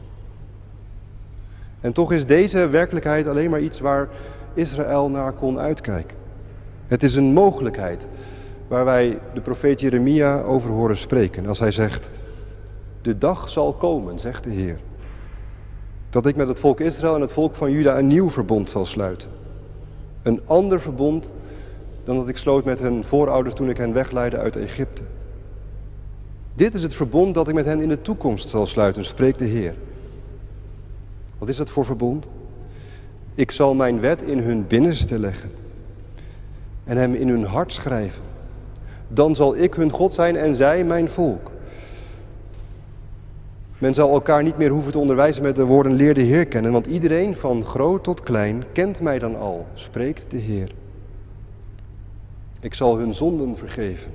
En 1.82 1.94
toch 1.94 2.12
is 2.12 2.26
deze 2.26 2.70
werkelijkheid 2.70 3.28
alleen 3.28 3.50
maar 3.50 3.62
iets 3.62 3.80
waar 3.80 4.10
Israël 4.54 5.10
naar 5.10 5.34
kon 5.34 5.60
uitkijken. 5.60 6.18
Het 6.88 7.04
is 7.04 7.16
een 7.16 7.34
mogelijkheid 7.34 8.08
waar 8.68 8.86
wij 8.86 9.20
de 9.34 9.42
profeet 9.42 9.80
Jeremia 9.80 10.42
over 10.42 10.70
horen 10.70 10.98
spreken. 10.98 11.48
Als 11.48 11.60
hij 11.60 11.72
zegt, 11.72 12.12
de 13.02 13.18
dag 13.18 13.50
zal 13.50 13.74
komen, 13.74 14.20
zegt 14.20 14.44
de 14.44 14.50
Heer. 14.50 14.80
Dat 16.10 16.26
ik 16.26 16.36
met 16.36 16.48
het 16.48 16.60
volk 16.60 16.80
Israël 16.80 17.16
en 17.16 17.22
het 17.22 17.34
volk 17.34 17.56
van 17.56 17.72
Juda 17.72 17.98
een 17.98 18.08
nieuw 18.08 18.30
verbond 18.30 18.70
zal 18.70 18.86
sluiten. 18.86 19.30
Een 20.22 20.42
ander 20.46 20.82
verbond 20.82 21.32
dan 22.04 22.16
dat 22.16 22.28
ik 22.28 22.38
sloot 22.38 22.66
met 22.66 22.80
hun 22.80 23.04
voorouders 23.04 23.56
toen 23.56 23.70
ik 23.70 23.78
hen 23.78 23.94
wegleidde 23.94 24.38
uit 24.38 24.56
Egypte. 24.56 25.04
Dit 26.56 26.74
is 26.74 26.84
het 26.84 26.94
verbond 26.94 27.34
dat 27.34 27.48
ik 27.48 27.54
met 27.54 27.66
hen 27.66 27.82
in 27.82 27.90
de 27.90 28.02
toekomst 28.02 28.50
zal 28.50 28.66
sluiten, 28.66 29.06
spreekt 29.06 29.40
de 29.40 29.46
Heer. 29.46 29.76
Wat 31.40 31.50
is 31.50 31.58
dat 31.58 31.70
voor 31.70 31.86
verbond? 31.86 32.30
Ik 33.36 33.52
zal 33.52 33.76
mijn 33.76 34.00
wet 34.00 34.22
in 34.22 34.40
hun 34.40 34.68
binnenste 34.68 35.20
leggen 35.20 35.52
en 36.84 36.98
hem 36.98 37.14
in 37.14 37.30
hun 37.30 37.44
hart 37.44 37.74
schrijven. 37.74 38.24
Dan 39.08 39.36
zal 39.36 39.56
ik 39.56 39.74
hun 39.74 39.90
God 39.90 40.14
zijn 40.14 40.36
en 40.36 40.56
zij 40.56 40.84
mijn 40.84 41.10
volk. 41.10 41.52
Men 43.78 43.94
zal 43.94 44.14
elkaar 44.14 44.44
niet 44.44 44.58
meer 44.58 44.70
hoeven 44.70 44.92
te 44.92 44.98
onderwijzen 44.98 45.44
met 45.44 45.56
de 45.56 45.66
woorden 45.66 45.94
leer 45.94 46.14
de 46.14 46.22
Heer 46.22 46.46
kennen, 46.46 46.72
want 46.72 46.88
iedereen 46.88 47.36
van 47.36 47.64
groot 47.64 48.04
tot 48.04 48.22
klein 48.22 48.64
kent 48.72 49.02
mij 49.02 49.20
dan 49.20 49.36
al, 49.36 49.68
spreekt 49.74 50.32
de 50.32 50.38
Heer. 50.38 50.72
Ik 52.60 52.74
zal 52.74 52.98
hun 52.98 53.14
zonden 53.14 53.56
vergeven 53.58 54.12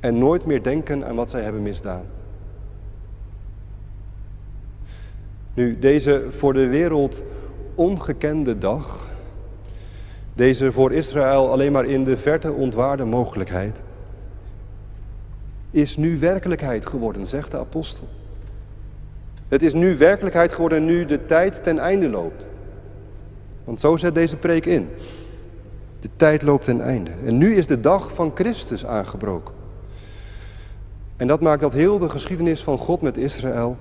en 0.00 0.18
nooit 0.18 0.46
meer 0.46 0.62
denken 0.62 1.06
aan 1.06 1.16
wat 1.16 1.30
zij 1.30 1.42
hebben 1.42 1.62
misdaan. 1.62 2.04
Nu, 5.60 5.78
deze 5.78 6.24
voor 6.30 6.52
de 6.52 6.66
wereld 6.66 7.22
ongekende 7.74 8.58
dag, 8.58 9.08
deze 10.34 10.72
voor 10.72 10.92
Israël 10.92 11.50
alleen 11.50 11.72
maar 11.72 11.84
in 11.84 12.04
de 12.04 12.16
verte 12.16 12.52
ontwaarde 12.52 13.04
mogelijkheid, 13.04 13.82
is 15.70 15.96
nu 15.96 16.18
werkelijkheid 16.18 16.86
geworden, 16.86 17.26
zegt 17.26 17.50
de 17.50 17.58
apostel. 17.58 18.08
Het 19.48 19.62
is 19.62 19.72
nu 19.72 19.96
werkelijkheid 19.96 20.52
geworden 20.52 20.84
nu 20.84 21.04
de 21.04 21.24
tijd 21.24 21.62
ten 21.62 21.78
einde 21.78 22.08
loopt. 22.08 22.46
Want 23.64 23.80
zo 23.80 23.96
zet 23.96 24.14
deze 24.14 24.36
preek 24.36 24.66
in. 24.66 24.88
De 26.00 26.08
tijd 26.16 26.42
loopt 26.42 26.64
ten 26.64 26.80
einde. 26.80 27.10
En 27.24 27.38
nu 27.38 27.56
is 27.56 27.66
de 27.66 27.80
dag 27.80 28.14
van 28.14 28.30
Christus 28.34 28.86
aangebroken. 28.86 29.54
En 31.16 31.26
dat 31.26 31.40
maakt 31.40 31.60
dat 31.60 31.72
heel 31.72 31.98
de 31.98 32.08
geschiedenis 32.08 32.62
van 32.62 32.78
God 32.78 33.00
met 33.00 33.16
Israël 33.16 33.76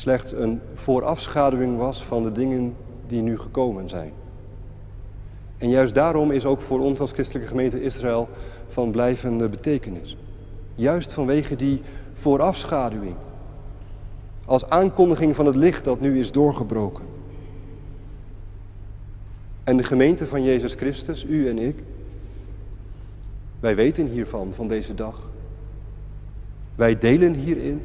slechts 0.00 0.32
een 0.32 0.60
voorafschaduwing 0.74 1.76
was 1.76 2.04
van 2.04 2.22
de 2.22 2.32
dingen 2.32 2.76
die 3.06 3.22
nu 3.22 3.38
gekomen 3.38 3.88
zijn. 3.88 4.12
En 5.58 5.68
juist 5.68 5.94
daarom 5.94 6.30
is 6.30 6.44
ook 6.44 6.60
voor 6.60 6.80
ons 6.80 7.00
als 7.00 7.12
christelijke 7.12 7.48
gemeente 7.48 7.82
Israël 7.82 8.28
van 8.68 8.90
blijvende 8.90 9.48
betekenis. 9.48 10.16
Juist 10.74 11.12
vanwege 11.12 11.56
die 11.56 11.82
voorafschaduwing. 12.12 13.14
Als 14.44 14.68
aankondiging 14.70 15.36
van 15.36 15.46
het 15.46 15.56
licht 15.56 15.84
dat 15.84 16.00
nu 16.00 16.18
is 16.18 16.32
doorgebroken. 16.32 17.04
En 19.64 19.76
de 19.76 19.84
gemeente 19.84 20.26
van 20.26 20.42
Jezus 20.42 20.74
Christus, 20.74 21.24
u 21.24 21.48
en 21.48 21.58
ik, 21.58 21.82
wij 23.60 23.74
weten 23.74 24.06
hiervan, 24.06 24.52
van 24.54 24.68
deze 24.68 24.94
dag. 24.94 25.28
Wij 26.74 26.98
delen 26.98 27.34
hierin. 27.34 27.80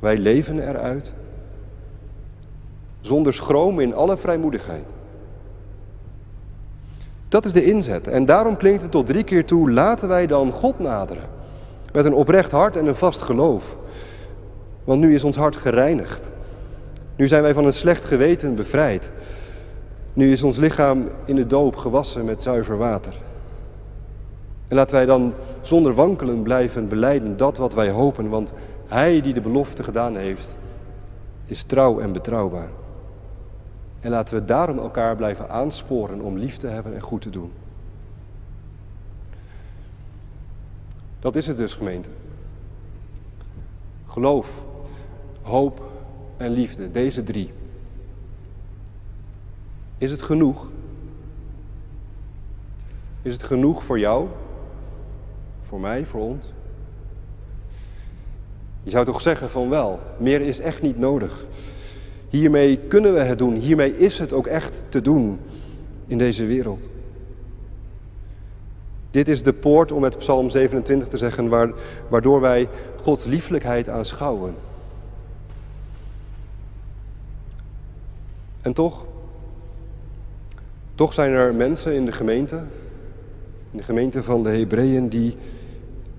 Wij 0.00 0.18
leven 0.18 0.68
eruit. 0.68 1.12
Zonder 3.00 3.34
schroom 3.34 3.80
in 3.80 3.94
alle 3.94 4.16
vrijmoedigheid. 4.16 4.90
Dat 7.28 7.44
is 7.44 7.52
de 7.52 7.64
inzet. 7.64 8.06
En 8.08 8.24
daarom 8.24 8.56
klinkt 8.56 8.82
het 8.82 8.90
tot 8.90 9.06
drie 9.06 9.24
keer 9.24 9.44
toe, 9.44 9.70
laten 9.70 10.08
wij 10.08 10.26
dan 10.26 10.52
God 10.52 10.78
naderen. 10.78 11.24
Met 11.92 12.04
een 12.04 12.14
oprecht 12.14 12.50
hart 12.50 12.76
en 12.76 12.86
een 12.86 12.94
vast 12.94 13.20
geloof. 13.20 13.76
Want 14.84 15.00
nu 15.00 15.14
is 15.14 15.24
ons 15.24 15.36
hart 15.36 15.56
gereinigd. 15.56 16.30
Nu 17.16 17.28
zijn 17.28 17.42
wij 17.42 17.54
van 17.54 17.64
een 17.64 17.72
slecht 17.72 18.04
geweten 18.04 18.54
bevrijd. 18.54 19.10
Nu 20.12 20.32
is 20.32 20.42
ons 20.42 20.58
lichaam 20.58 21.08
in 21.24 21.36
de 21.36 21.46
doop 21.46 21.76
gewassen 21.76 22.24
met 22.24 22.42
zuiver 22.42 22.76
water. 22.76 23.14
En 24.68 24.76
laten 24.76 24.94
wij 24.94 25.06
dan 25.06 25.34
zonder 25.62 25.94
wankelen 25.94 26.42
blijven 26.42 26.88
beleiden 26.88 27.36
dat 27.36 27.56
wat 27.56 27.74
wij 27.74 27.90
hopen, 27.90 28.28
want 28.28 28.52
Hij 28.88 29.20
die 29.20 29.34
de 29.34 29.40
belofte 29.40 29.84
gedaan 29.84 30.16
heeft, 30.16 30.56
is 31.46 31.62
trouw 31.62 32.00
en 32.00 32.12
betrouwbaar. 32.12 32.68
En 34.00 34.10
laten 34.10 34.34
we 34.34 34.44
daarom 34.44 34.78
elkaar 34.78 35.16
blijven 35.16 35.50
aansporen 35.50 36.20
om 36.20 36.38
lief 36.38 36.56
te 36.56 36.66
hebben 36.66 36.94
en 36.94 37.00
goed 37.00 37.22
te 37.22 37.30
doen. 37.30 37.52
Dat 41.20 41.36
is 41.36 41.46
het 41.46 41.56
dus, 41.56 41.74
gemeente. 41.74 42.08
Geloof, 44.06 44.62
hoop 45.42 45.90
en 46.36 46.50
liefde, 46.50 46.90
deze 46.90 47.22
drie. 47.22 47.52
Is 49.98 50.10
het 50.10 50.22
genoeg? 50.22 50.66
Is 53.22 53.32
het 53.32 53.42
genoeg 53.42 53.84
voor 53.84 53.98
jou? 53.98 54.28
Voor 55.62 55.80
mij, 55.80 56.06
voor 56.06 56.20
ons? 56.20 56.52
Je 58.88 58.94
zou 58.94 59.06
toch 59.06 59.20
zeggen 59.20 59.50
van 59.50 59.68
wel, 59.68 60.00
meer 60.16 60.40
is 60.40 60.60
echt 60.60 60.82
niet 60.82 60.98
nodig. 60.98 61.46
Hiermee 62.28 62.78
kunnen 62.78 63.14
we 63.14 63.20
het 63.20 63.38
doen, 63.38 63.54
hiermee 63.54 63.98
is 63.98 64.18
het 64.18 64.32
ook 64.32 64.46
echt 64.46 64.84
te 64.88 65.00
doen 65.00 65.38
in 66.06 66.18
deze 66.18 66.46
wereld. 66.46 66.88
Dit 69.10 69.28
is 69.28 69.42
de 69.42 69.52
poort, 69.52 69.92
om 69.92 70.00
met 70.00 70.18
Psalm 70.18 70.50
27 70.50 71.08
te 71.08 71.16
zeggen, 71.16 71.48
waardoor 72.08 72.40
wij 72.40 72.68
Gods 73.02 73.24
lieflijkheid 73.24 73.88
aanschouwen. 73.88 74.54
En 78.60 78.72
toch, 78.72 79.04
toch 80.94 81.12
zijn 81.12 81.32
er 81.32 81.54
mensen 81.54 81.94
in 81.94 82.04
de 82.04 82.12
gemeente, 82.12 82.56
in 83.70 83.78
de 83.78 83.82
gemeente 83.82 84.22
van 84.22 84.42
de 84.42 84.50
Hebreeën, 84.50 85.08
die, 85.08 85.36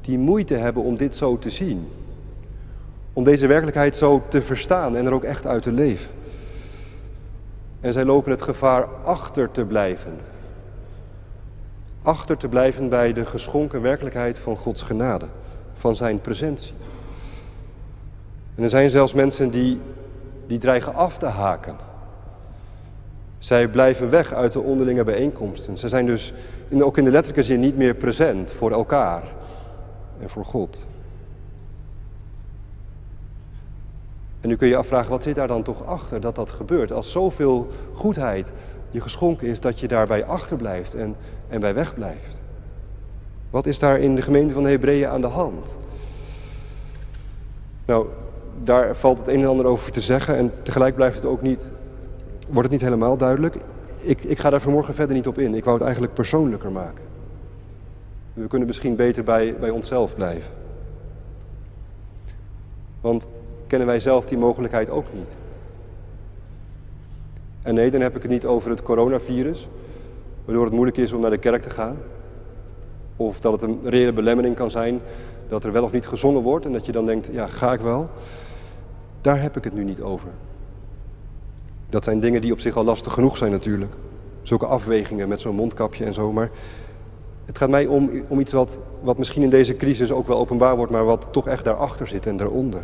die 0.02 0.18
moeite 0.18 0.56
hebben 0.56 0.84
om 0.84 0.96
dit 0.96 1.16
zo 1.16 1.38
te 1.38 1.50
zien. 1.50 1.88
Om 3.14 3.24
deze 3.24 3.48
werkelijkheid 3.48 3.96
zo 3.96 4.24
te 4.28 4.42
verstaan 4.42 4.96
en 4.96 5.06
er 5.06 5.14
ook 5.14 5.24
echt 5.24 5.48
uit 5.48 5.62
te 5.62 5.72
leven. 5.72 6.12
En 7.80 7.94
zij 7.94 8.06
lopen 8.06 8.32
het 8.32 8.42
gevaar 8.42 8.88
achter 9.04 9.52
te 9.52 9.66
blijven. 9.66 10.18
Achter 12.02 12.38
te 12.38 12.48
blijven 12.48 12.90
bij 12.90 13.14
de 13.14 13.26
geschonken 13.26 13.82
werkelijkheid 13.82 14.40
van 14.40 14.58
Gods 14.58 14.82
genade, 14.82 15.26
van 15.74 15.96
zijn 15.96 16.22
presentie. 16.22 16.74
En 18.56 18.64
er 18.64 18.70
zijn 18.70 18.90
zelfs 18.90 19.14
mensen 19.14 19.50
die, 19.50 19.82
die 20.48 20.58
dreigen 20.58 20.96
af 20.96 21.18
te 21.18 21.26
haken. 21.26 21.76
Zij 23.38 23.68
blijven 23.68 24.10
weg 24.10 24.34
uit 24.34 24.52
de 24.52 24.60
onderlinge 24.60 25.04
bijeenkomsten. 25.04 25.78
Ze 25.78 25.88
zijn 25.88 26.06
dus 26.06 26.34
ook 26.72 26.98
in 26.98 27.04
de 27.04 27.12
letterlijke 27.12 27.44
zin 27.44 27.60
niet 27.60 27.78
meer 27.78 27.96
present 27.96 28.52
voor 28.52 28.72
elkaar 28.72 29.24
en 30.20 30.30
voor 30.30 30.46
God. 30.46 30.80
En 34.42 34.50
nu 34.50 34.56
kun 34.56 34.68
je 34.68 34.78
afvragen, 34.78 35.10
wat 35.10 35.24
zit 35.24 35.36
daar 35.36 35.48
dan 35.48 35.64
toch 35.64 35.86
achter 35.86 36.22
dat 36.22 36.36
dat 36.36 36.52
gebeurt? 36.52 36.92
Als 36.92 37.12
zoveel 37.12 37.68
goedheid 37.94 38.52
je 38.92 39.02
geschonken 39.02 39.48
is, 39.48 39.60
dat 39.60 39.80
je 39.80 39.88
daarbij 39.88 40.26
achterblijft 40.26 40.94
en, 40.94 41.16
en 41.48 41.60
bij 41.60 41.74
weg 41.74 41.94
blijft. 41.94 42.42
Wat 43.50 43.66
is 43.66 43.80
daar 43.80 44.00
in 44.00 44.16
de 44.16 44.22
gemeente 44.22 44.54
van 44.54 44.64
de 44.64 44.70
Hebreeën 44.70 45.08
aan 45.08 45.22
de 45.22 45.28
hand? 45.28 45.78
Nou, 47.86 48.08
daar 48.64 48.96
valt 48.96 49.20
het 49.20 49.28
een 49.28 49.42
en 49.42 49.48
ander 49.48 49.66
over 49.66 49.92
te 49.92 50.02
zeggen 50.02 50.38
en 50.38 50.52
tegelijk 50.62 50.96
blijft 50.96 51.16
het 51.16 51.26
ook 51.26 51.42
niet, 51.42 51.66
wordt 52.48 52.62
het 52.62 52.72
niet 52.72 52.82
helemaal 52.82 53.18
duidelijk. 53.18 53.58
Ik, 54.00 54.24
ik 54.24 54.40
ga 54.40 54.50
daar 54.50 54.62
vanmorgen 54.62 54.94
verder 54.94 55.16
niet 55.16 55.28
op 55.28 55.38
in. 55.38 55.56
Ik 55.56 55.64
wou 55.64 55.76
het 55.76 55.86
eigenlijk 55.86 56.14
persoonlijker 56.14 56.72
maken. 56.72 57.04
We 58.34 58.48
kunnen 58.48 58.68
misschien 58.68 58.96
beter 58.96 59.24
bij, 59.24 59.56
bij 59.60 59.70
onszelf 59.70 60.16
blijven. 60.16 60.52
Want 63.02 63.28
kennen 63.70 63.88
wij 63.88 64.00
zelf 64.00 64.26
die 64.26 64.38
mogelijkheid 64.38 64.90
ook 64.90 65.06
niet. 65.14 65.36
En 67.62 67.76
nee, 67.76 67.92
dan 67.92 68.02
heb 68.02 68.16
ik 68.16 68.22
het 68.22 68.32
niet 68.32 68.46
over 68.46 68.70
het 68.70 68.82
coronavirus, 68.82 69.68
waardoor 70.46 70.64
het 70.64 70.74
moeilijk 70.74 70.98
is 70.98 71.14
om 71.14 71.22
naar 71.22 71.30
de 71.30 71.38
kerk 71.38 71.62
te 71.62 71.70
gaan. 71.70 71.98
Of 73.16 73.40
dat 73.40 73.52
het 73.52 73.62
een 73.62 73.80
reële 73.84 74.14
belemmering 74.14 74.56
kan 74.56 74.72
zijn 74.72 75.02
dat 75.48 75.64
er 75.64 75.72
wel 75.72 75.84
of 75.84 75.92
niet 75.92 76.08
gezongen 76.08 76.42
wordt 76.42 76.66
en 76.66 76.74
dat 76.74 76.86
je 76.86 76.92
dan 76.92 77.06
denkt, 77.06 77.30
ja, 77.32 77.48
ga 77.48 77.74
ik 77.74 77.80
wel. 77.80 78.10
Daar 79.22 79.42
heb 79.42 79.58
ik 79.58 79.64
het 79.64 79.74
nu 79.74 79.84
niet 79.84 80.02
over. 80.02 80.30
Dat 81.90 82.04
zijn 82.04 82.20
dingen 82.20 82.42
die 82.42 82.52
op 82.52 82.60
zich 82.60 82.76
al 82.76 82.84
lastig 82.84 83.14
genoeg 83.14 83.38
zijn 83.38 83.52
natuurlijk. 83.52 83.94
Zulke 84.42 84.66
afwegingen 84.66 85.28
met 85.28 85.40
zo'n 85.40 85.56
mondkapje 85.56 86.06
en 86.06 86.14
zo. 86.14 86.32
Maar 86.32 86.50
het 87.46 87.58
gaat 87.58 87.70
mij 87.70 87.86
om, 87.86 88.12
om 88.28 88.40
iets 88.40 88.52
wat, 88.52 88.80
wat 89.02 89.18
misschien 89.18 89.44
in 89.44 89.50
deze 89.50 89.76
crisis 89.76 90.12
ook 90.12 90.28
wel 90.28 90.38
openbaar 90.38 90.76
wordt, 90.76 90.92
maar 90.92 91.06
wat 91.06 91.28
toch 91.32 91.48
echt 91.48 91.66
daarachter 91.66 92.08
zit 92.08 92.26
en 92.26 92.38
daaronder. 92.38 92.84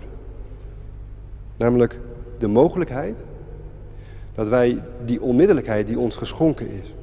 Namelijk 1.58 2.00
de 2.38 2.48
mogelijkheid 2.48 3.24
dat 4.36 4.48
wij 4.48 4.82
die 5.06 5.22
onmiddellijkheid 5.22 5.88
die 5.88 6.00
ons 6.00 6.16
geschonken 6.16 6.70
is, 6.70 6.94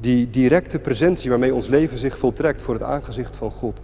die 0.00 0.30
directe 0.30 0.78
presentie 0.78 1.30
waarmee 1.30 1.54
ons 1.54 1.68
leven 1.68 1.98
zich 1.98 2.18
voltrekt 2.18 2.62
voor 2.62 2.74
het 2.74 2.82
aangezicht 2.82 3.36
van 3.36 3.50
God, 3.50 3.80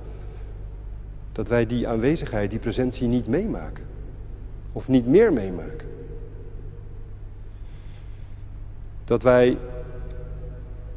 dat 1.32 1.48
wij 1.48 1.66
die 1.66 1.88
aanwezigheid, 1.88 2.50
die 2.50 2.58
presentie 2.58 3.08
niet 3.08 3.28
meemaken. 3.28 3.84
Of 4.72 4.88
niet 4.88 5.06
meer 5.06 5.32
meemaken. 5.32 5.88
Dat 9.04 9.22
wij 9.22 9.56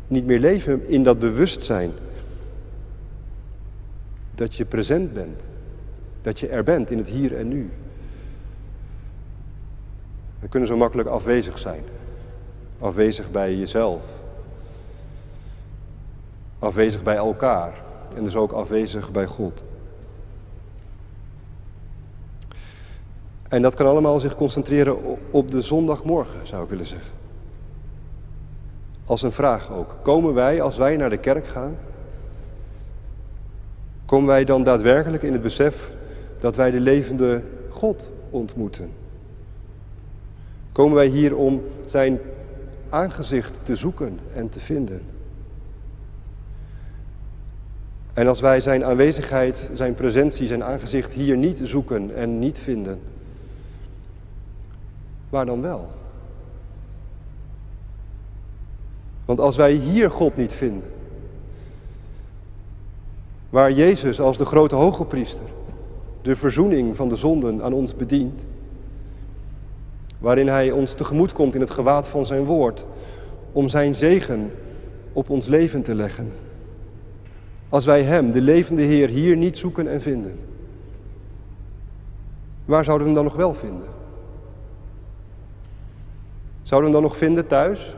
niet 0.08 0.26
meer 0.26 0.40
leven 0.40 0.88
in 0.88 1.04
dat 1.04 1.20
bewustzijn 1.20 1.92
dat 4.36 4.56
je 4.56 4.66
present 4.66 5.14
bent, 5.14 5.46
dat 6.22 6.40
je 6.40 6.48
er 6.48 6.64
bent 6.64 6.92
in 6.92 6.98
het 6.98 7.10
hier 7.10 7.36
en 7.36 7.48
nu. 7.48 7.70
We 10.40 10.48
kunnen 10.48 10.70
zo 10.70 10.78
makkelijk 10.78 11.10
afwezig 11.10 11.60
zijn. 11.60 11.84
Afwezig 12.80 13.32
bij 13.32 13.56
jezelf. 13.56 14.02
Afwezig 16.60 17.04
bij 17.04 17.16
elkaar. 17.16 17.82
En 18.16 18.24
dus 18.24 18.36
ook 18.36 18.52
afwezig 18.52 19.12
bij 19.12 19.26
God. 19.26 19.64
En 23.50 23.62
dat 23.62 23.76
kan 23.76 23.86
allemaal 23.88 24.20
zich 24.20 24.36
concentreren 24.36 24.98
op 25.32 25.52
de 25.52 25.62
zondagmorgen, 25.62 26.48
zou 26.48 26.64
ik 26.64 26.70
willen 26.70 26.86
zeggen. 26.86 27.12
Als 29.06 29.22
een 29.22 29.32
vraag 29.32 29.72
ook. 29.72 29.98
Komen 30.02 30.34
wij, 30.34 30.62
als 30.62 30.78
wij 30.78 30.98
naar 30.98 31.10
de 31.10 31.18
kerk 31.18 31.48
gaan, 31.48 31.78
komen 34.06 34.28
wij 34.28 34.44
dan 34.44 34.64
daadwerkelijk 34.64 35.24
in 35.24 35.34
het 35.34 35.42
besef 35.42 35.96
dat 36.40 36.56
wij 36.56 36.72
de 36.72 36.80
levende 36.80 37.42
God 37.70 38.10
ontmoeten? 38.30 38.90
Komen 40.78 40.96
wij 40.96 41.08
hier 41.08 41.36
om 41.36 41.62
zijn 41.86 42.20
aangezicht 42.90 43.66
te 43.66 43.76
zoeken 43.76 44.20
en 44.34 44.50
te 44.50 44.60
vinden? 44.60 45.02
En 48.14 48.28
als 48.28 48.40
wij 48.40 48.60
zijn 48.60 48.86
aanwezigheid, 48.86 49.70
zijn 49.74 49.94
presentie, 49.94 50.48
zijn 50.48 50.64
aangezicht 50.64 51.14
hier 51.14 51.38
niet 51.38 51.60
zoeken 51.64 52.16
en 52.16 52.40
niet 52.40 52.60
vinden, 52.60 53.00
waar 55.30 55.46
dan 55.46 55.62
wel? 55.62 55.88
Want 59.26 59.40
als 59.40 59.56
wij 59.56 59.72
hier 59.72 60.12
God 60.12 60.36
niet 60.36 60.54
vinden, 60.54 60.90
waar 63.50 63.72
Jezus 63.72 64.20
als 64.20 64.38
de 64.38 64.46
grote 64.46 64.76
hoge 64.76 65.06
priester 65.06 65.46
de 66.22 66.36
verzoening 66.36 66.96
van 66.96 67.10
de 67.10 67.16
zonden 67.16 67.64
aan 67.64 67.74
ons 67.74 67.96
bedient, 67.96 68.46
waarin 70.20 70.48
Hij 70.48 70.72
ons 70.72 70.94
tegemoet 70.94 71.34
komt 71.34 71.56
in 71.56 71.62
het 71.62 71.70
gewaad 71.70 72.08
van 72.08 72.26
Zijn 72.26 72.44
woord, 72.44 72.86
om 73.52 73.70
Zijn 73.70 73.96
zegen 73.96 74.52
op 75.14 75.30
ons 75.30 75.46
leven 75.48 75.82
te 75.82 75.96
leggen. 75.96 76.32
Als 77.70 77.86
wij 77.86 78.04
Hem, 78.04 78.32
de 78.32 78.42
levende 78.42 78.82
Heer, 78.82 79.10
hier 79.10 79.38
niet 79.38 79.58
zoeken 79.58 79.88
en 79.88 80.02
vinden, 80.02 80.40
waar 82.66 82.84
zouden 82.84 83.08
we 83.08 83.14
Hem 83.14 83.24
dan 83.24 83.34
nog 83.34 83.42
wel 83.42 83.54
vinden? 83.54 83.88
Zouden 86.64 86.90
we 86.90 86.96
Hem 86.96 87.04
dan 87.04 87.12
nog 87.12 87.18
vinden 87.18 87.48
thuis, 87.48 87.96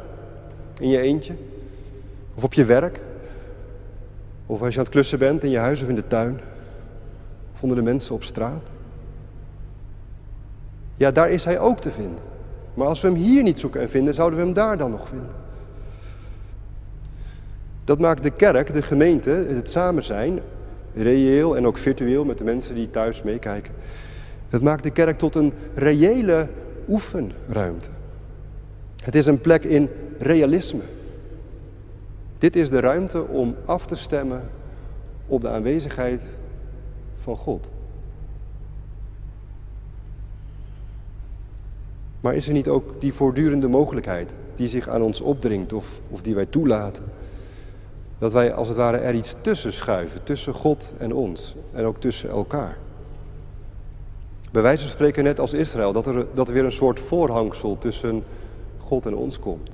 in 0.80 0.90
je 0.90 1.00
eentje, 1.00 1.34
of 2.36 2.44
op 2.44 2.54
je 2.54 2.66
werk, 2.66 3.00
of 4.46 4.62
als 4.62 4.70
je 4.70 4.78
aan 4.78 4.84
het 4.84 4.94
klussen 4.94 5.20
bent 5.20 5.44
in 5.44 5.50
je 5.50 5.58
huis 5.58 5.82
of 5.82 5.90
in 5.90 5.96
de 5.96 6.08
tuin, 6.08 6.40
of 7.54 7.62
onder 7.62 7.78
de 7.78 7.84
mensen 7.84 8.16
op 8.16 8.24
straat? 8.24 8.72
Ja, 11.00 11.12
daar 11.12 11.30
is 11.30 11.44
hij 11.44 11.60
ook 11.60 11.82
te 11.82 11.92
vinden. 11.92 12.20
Maar 12.74 12.88
als 12.88 13.02
we 13.02 13.08
hem 13.08 13.18
hier 13.18 13.44
niet 13.44 13.60
zoeken 13.60 13.82
en 13.82 13.90
vinden, 13.90 14.14
zouden 14.14 14.40
we 14.40 14.46
hem 14.46 14.54
daar 14.54 14.78
dan 14.78 14.92
nog 14.92 15.08
vinden. 15.08 15.32
Dat 17.84 18.00
maakt 18.00 18.24
de 18.24 18.30
kerk, 18.30 18.74
de 18.74 18.82
gemeente, 18.82 19.30
het 19.30 19.72
samen 19.72 20.04
zijn, 20.04 20.40
reëel 20.94 21.58
en 21.58 21.68
ook 21.68 21.78
virtueel 21.78 22.26
met 22.26 22.38
de 22.38 22.44
mensen 22.44 22.76
die 22.76 22.90
thuis 22.90 23.24
meekijken. 23.24 23.74
Dat 24.50 24.62
maakt 24.62 24.84
de 24.84 24.90
kerk 24.90 25.18
tot 25.18 25.36
een 25.36 25.54
reële 25.76 26.48
oefenruimte. 26.88 27.90
Het 29.04 29.16
is 29.16 29.26
een 29.26 29.42
plek 29.42 29.64
in 29.64 29.90
realisme. 30.18 30.84
Dit 32.38 32.56
is 32.56 32.70
de 32.70 32.80
ruimte 32.80 33.28
om 33.28 33.56
af 33.66 33.86
te 33.86 33.96
stemmen 33.96 34.42
op 35.28 35.42
de 35.42 35.50
aanwezigheid 35.50 36.22
van 37.20 37.36
God. 37.36 37.70
Maar 42.22 42.36
is 42.36 42.48
er 42.48 42.54
niet 42.54 42.68
ook 42.68 43.02
die 43.02 43.14
voortdurende 43.14 43.68
mogelijkheid 43.68 44.32
die 44.56 44.68
zich 44.68 44.88
aan 44.88 45.02
ons 45.02 45.22
opdringt 45.22 45.74
of, 45.74 46.00
of 46.10 46.22
die 46.22 46.36
wij 46.36 46.46
toelaten? 46.46 47.04
Dat 48.18 48.34
wij 48.34 48.54
als 48.54 48.68
het 48.68 48.78
ware 48.78 48.98
er 48.98 49.14
iets 49.14 49.36
tussen 49.42 49.74
schuiven, 49.74 50.24
tussen 50.24 50.54
God 50.54 50.94
en 50.98 51.14
ons 51.14 51.56
en 51.74 51.86
ook 51.86 52.00
tussen 52.00 52.30
elkaar. 52.30 52.78
Bij 54.52 54.62
wijze 54.62 54.84
van 54.84 54.92
spreken 54.92 55.24
net 55.24 55.40
als 55.40 55.54
Israël, 55.54 55.94
dat 55.94 56.08
er, 56.08 56.26
dat 56.34 56.48
er 56.48 56.54
weer 56.54 56.66
een 56.66 56.72
soort 56.72 57.00
voorhangsel 57.00 57.78
tussen 57.78 58.24
God 58.78 59.06
en 59.06 59.16
ons 59.16 59.40
komt. 59.40 59.70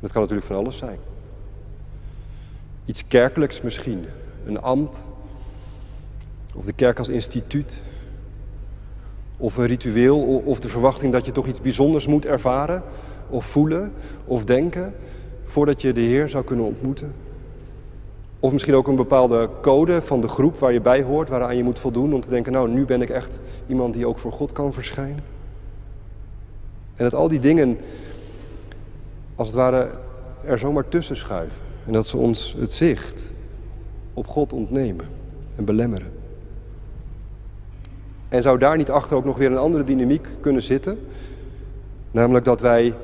Dat 0.00 0.12
kan 0.12 0.20
natuurlijk 0.20 0.46
van 0.46 0.56
alles 0.56 0.76
zijn. 0.76 0.98
Iets 2.84 3.06
kerkelijks 3.06 3.60
misschien, 3.60 4.06
een 4.46 4.60
ambt, 4.60 5.02
of 6.54 6.64
de 6.64 6.72
kerk 6.72 6.98
als 6.98 7.08
instituut, 7.08 7.82
of 9.42 9.56
een 9.56 9.66
ritueel, 9.66 10.42
of 10.44 10.60
de 10.60 10.68
verwachting 10.68 11.12
dat 11.12 11.24
je 11.24 11.32
toch 11.32 11.46
iets 11.46 11.60
bijzonders 11.60 12.06
moet 12.06 12.26
ervaren, 12.26 12.82
of 13.28 13.46
voelen, 13.46 13.92
of 14.24 14.44
denken, 14.44 14.94
voordat 15.44 15.82
je 15.82 15.92
de 15.92 16.00
Heer 16.00 16.28
zou 16.28 16.44
kunnen 16.44 16.64
ontmoeten. 16.64 17.12
Of 18.40 18.52
misschien 18.52 18.74
ook 18.74 18.88
een 18.88 18.96
bepaalde 18.96 19.48
code 19.60 20.02
van 20.02 20.20
de 20.20 20.28
groep 20.28 20.58
waar 20.58 20.72
je 20.72 20.80
bij 20.80 21.02
hoort, 21.02 21.28
waaraan 21.28 21.56
je 21.56 21.62
moet 21.62 21.78
voldoen 21.78 22.14
om 22.14 22.20
te 22.20 22.30
denken, 22.30 22.52
nou 22.52 22.68
nu 22.68 22.84
ben 22.84 23.02
ik 23.02 23.10
echt 23.10 23.40
iemand 23.66 23.94
die 23.94 24.06
ook 24.06 24.18
voor 24.18 24.32
God 24.32 24.52
kan 24.52 24.72
verschijnen. 24.72 25.24
En 26.94 27.04
dat 27.04 27.14
al 27.14 27.28
die 27.28 27.40
dingen, 27.40 27.78
als 29.34 29.48
het 29.48 29.56
ware, 29.56 29.90
er 30.44 30.58
zomaar 30.58 30.88
tussen 30.88 31.16
schuiven. 31.16 31.60
En 31.86 31.92
dat 31.92 32.06
ze 32.06 32.16
ons 32.16 32.56
het 32.58 32.72
zicht 32.72 33.32
op 34.14 34.26
God 34.26 34.52
ontnemen 34.52 35.06
en 35.56 35.64
belemmeren. 35.64 36.21
En 38.32 38.42
zou 38.42 38.58
daar 38.58 38.76
niet 38.76 38.90
achter 38.90 39.16
ook 39.16 39.24
nog 39.24 39.36
weer 39.36 39.50
een 39.50 39.56
andere 39.56 39.84
dynamiek 39.84 40.28
kunnen 40.40 40.62
zitten? 40.62 40.98
Namelijk 42.10 42.44
dat 42.44 42.60
wij 42.60 42.94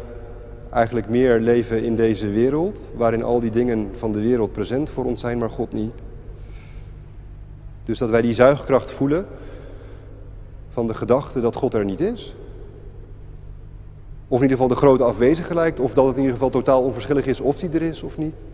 eigenlijk 0.70 1.08
meer 1.08 1.40
leven 1.40 1.82
in 1.82 1.96
deze 1.96 2.28
wereld, 2.28 2.82
waarin 2.96 3.22
al 3.22 3.40
die 3.40 3.50
dingen 3.50 3.88
van 3.92 4.12
de 4.12 4.20
wereld 4.20 4.52
present 4.52 4.90
voor 4.90 5.04
ons 5.04 5.20
zijn, 5.20 5.38
maar 5.38 5.50
God 5.50 5.72
niet. 5.72 5.92
Dus 7.84 7.98
dat 7.98 8.10
wij 8.10 8.22
die 8.22 8.34
zuigkracht 8.34 8.90
voelen 8.90 9.26
van 10.72 10.86
de 10.86 10.94
gedachte 10.94 11.40
dat 11.40 11.56
God 11.56 11.74
er 11.74 11.84
niet 11.84 12.00
is. 12.00 12.34
Of 14.28 14.36
in 14.36 14.42
ieder 14.42 14.56
geval 14.56 14.68
de 14.68 14.80
grote 14.80 15.04
afwezige 15.04 15.54
lijkt, 15.54 15.80
of 15.80 15.94
dat 15.94 16.06
het 16.06 16.14
in 16.14 16.20
ieder 16.20 16.36
geval 16.36 16.50
totaal 16.50 16.82
onverschillig 16.82 17.26
is 17.26 17.40
of 17.40 17.58
die 17.58 17.70
er 17.70 17.82
is 17.82 18.02
of 18.02 18.18
niet. 18.18 18.44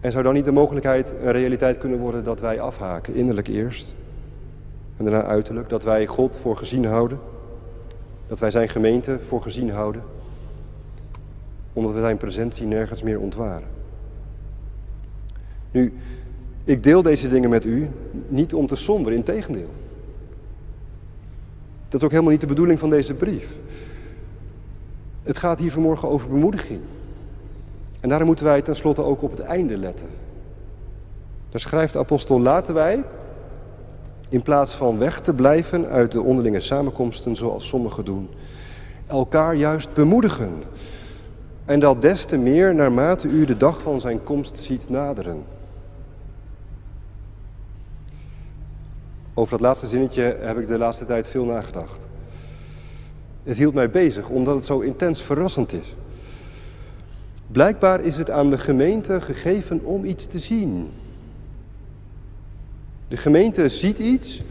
En 0.00 0.12
zou 0.12 0.24
dan 0.24 0.34
niet 0.34 0.44
de 0.44 0.52
mogelijkheid 0.52 1.14
een 1.22 1.32
realiteit 1.32 1.78
kunnen 1.78 1.98
worden 1.98 2.24
dat 2.24 2.40
wij 2.40 2.60
afhaken, 2.60 3.14
innerlijk 3.14 3.48
eerst 3.48 3.94
en 4.96 5.04
daarna 5.04 5.22
uiterlijk, 5.22 5.68
dat 5.68 5.84
wij 5.84 6.06
God 6.06 6.38
voor 6.38 6.56
gezien 6.56 6.84
houden, 6.84 7.18
dat 8.26 8.38
wij 8.38 8.50
zijn 8.50 8.68
gemeente 8.68 9.18
voor 9.18 9.42
gezien 9.42 9.70
houden, 9.70 10.02
omdat 11.72 11.92
we 11.92 12.00
zijn 12.00 12.16
presentie 12.16 12.66
nergens 12.66 13.02
meer 13.02 13.20
ontwaren. 13.20 13.68
Nu, 15.70 15.92
ik 16.64 16.82
deel 16.82 17.02
deze 17.02 17.28
dingen 17.28 17.50
met 17.50 17.64
u 17.64 17.88
niet 18.28 18.54
om 18.54 18.66
te 18.66 18.76
somberen, 18.76 19.18
in 19.18 19.24
tegendeel. 19.24 19.70
Dat 21.88 22.00
is 22.00 22.02
ook 22.02 22.10
helemaal 22.10 22.32
niet 22.32 22.40
de 22.40 22.46
bedoeling 22.46 22.78
van 22.78 22.90
deze 22.90 23.14
brief. 23.14 23.58
Het 25.22 25.38
gaat 25.38 25.58
hier 25.58 25.72
vanmorgen 25.72 26.08
over 26.08 26.28
bemoediging. 26.28 26.80
En 28.00 28.08
daarom 28.08 28.26
moeten 28.26 28.44
wij 28.44 28.62
tenslotte 28.62 29.02
ook 29.02 29.22
op 29.22 29.30
het 29.30 29.40
einde 29.40 29.76
letten. 29.76 30.06
Daar 31.48 31.60
schrijft 31.60 31.92
de 31.92 31.98
apostel, 31.98 32.40
laten 32.40 32.74
wij, 32.74 33.04
in 34.28 34.42
plaats 34.42 34.74
van 34.74 34.98
weg 34.98 35.20
te 35.20 35.34
blijven 35.34 35.86
uit 35.86 36.12
de 36.12 36.22
onderlinge 36.22 36.60
samenkomsten 36.60 37.36
zoals 37.36 37.68
sommigen 37.68 38.04
doen, 38.04 38.28
elkaar 39.06 39.54
juist 39.54 39.92
bemoedigen. 39.94 40.52
En 41.64 41.80
dat 41.80 42.02
des 42.02 42.24
te 42.24 42.38
meer 42.38 42.74
naarmate 42.74 43.28
u 43.28 43.44
de 43.44 43.56
dag 43.56 43.82
van 43.82 44.00
zijn 44.00 44.22
komst 44.22 44.58
ziet 44.58 44.88
naderen. 44.88 45.44
Over 49.34 49.50
dat 49.50 49.60
laatste 49.60 49.86
zinnetje 49.86 50.36
heb 50.40 50.58
ik 50.58 50.66
de 50.66 50.78
laatste 50.78 51.04
tijd 51.04 51.28
veel 51.28 51.44
nagedacht. 51.44 52.06
Het 53.42 53.56
hield 53.56 53.74
mij 53.74 53.90
bezig 53.90 54.28
omdat 54.28 54.54
het 54.54 54.64
zo 54.64 54.80
intens 54.80 55.22
verrassend 55.22 55.72
is. 55.72 55.94
Blijkbaar 57.46 58.00
is 58.00 58.16
het 58.16 58.30
aan 58.30 58.50
de 58.50 58.58
gemeente 58.58 59.20
gegeven 59.20 59.84
om 59.84 60.04
iets 60.04 60.26
te 60.26 60.38
zien. 60.38 60.88
De 63.08 63.16
gemeente 63.16 63.68
ziet 63.68 63.98
iets 63.98 64.42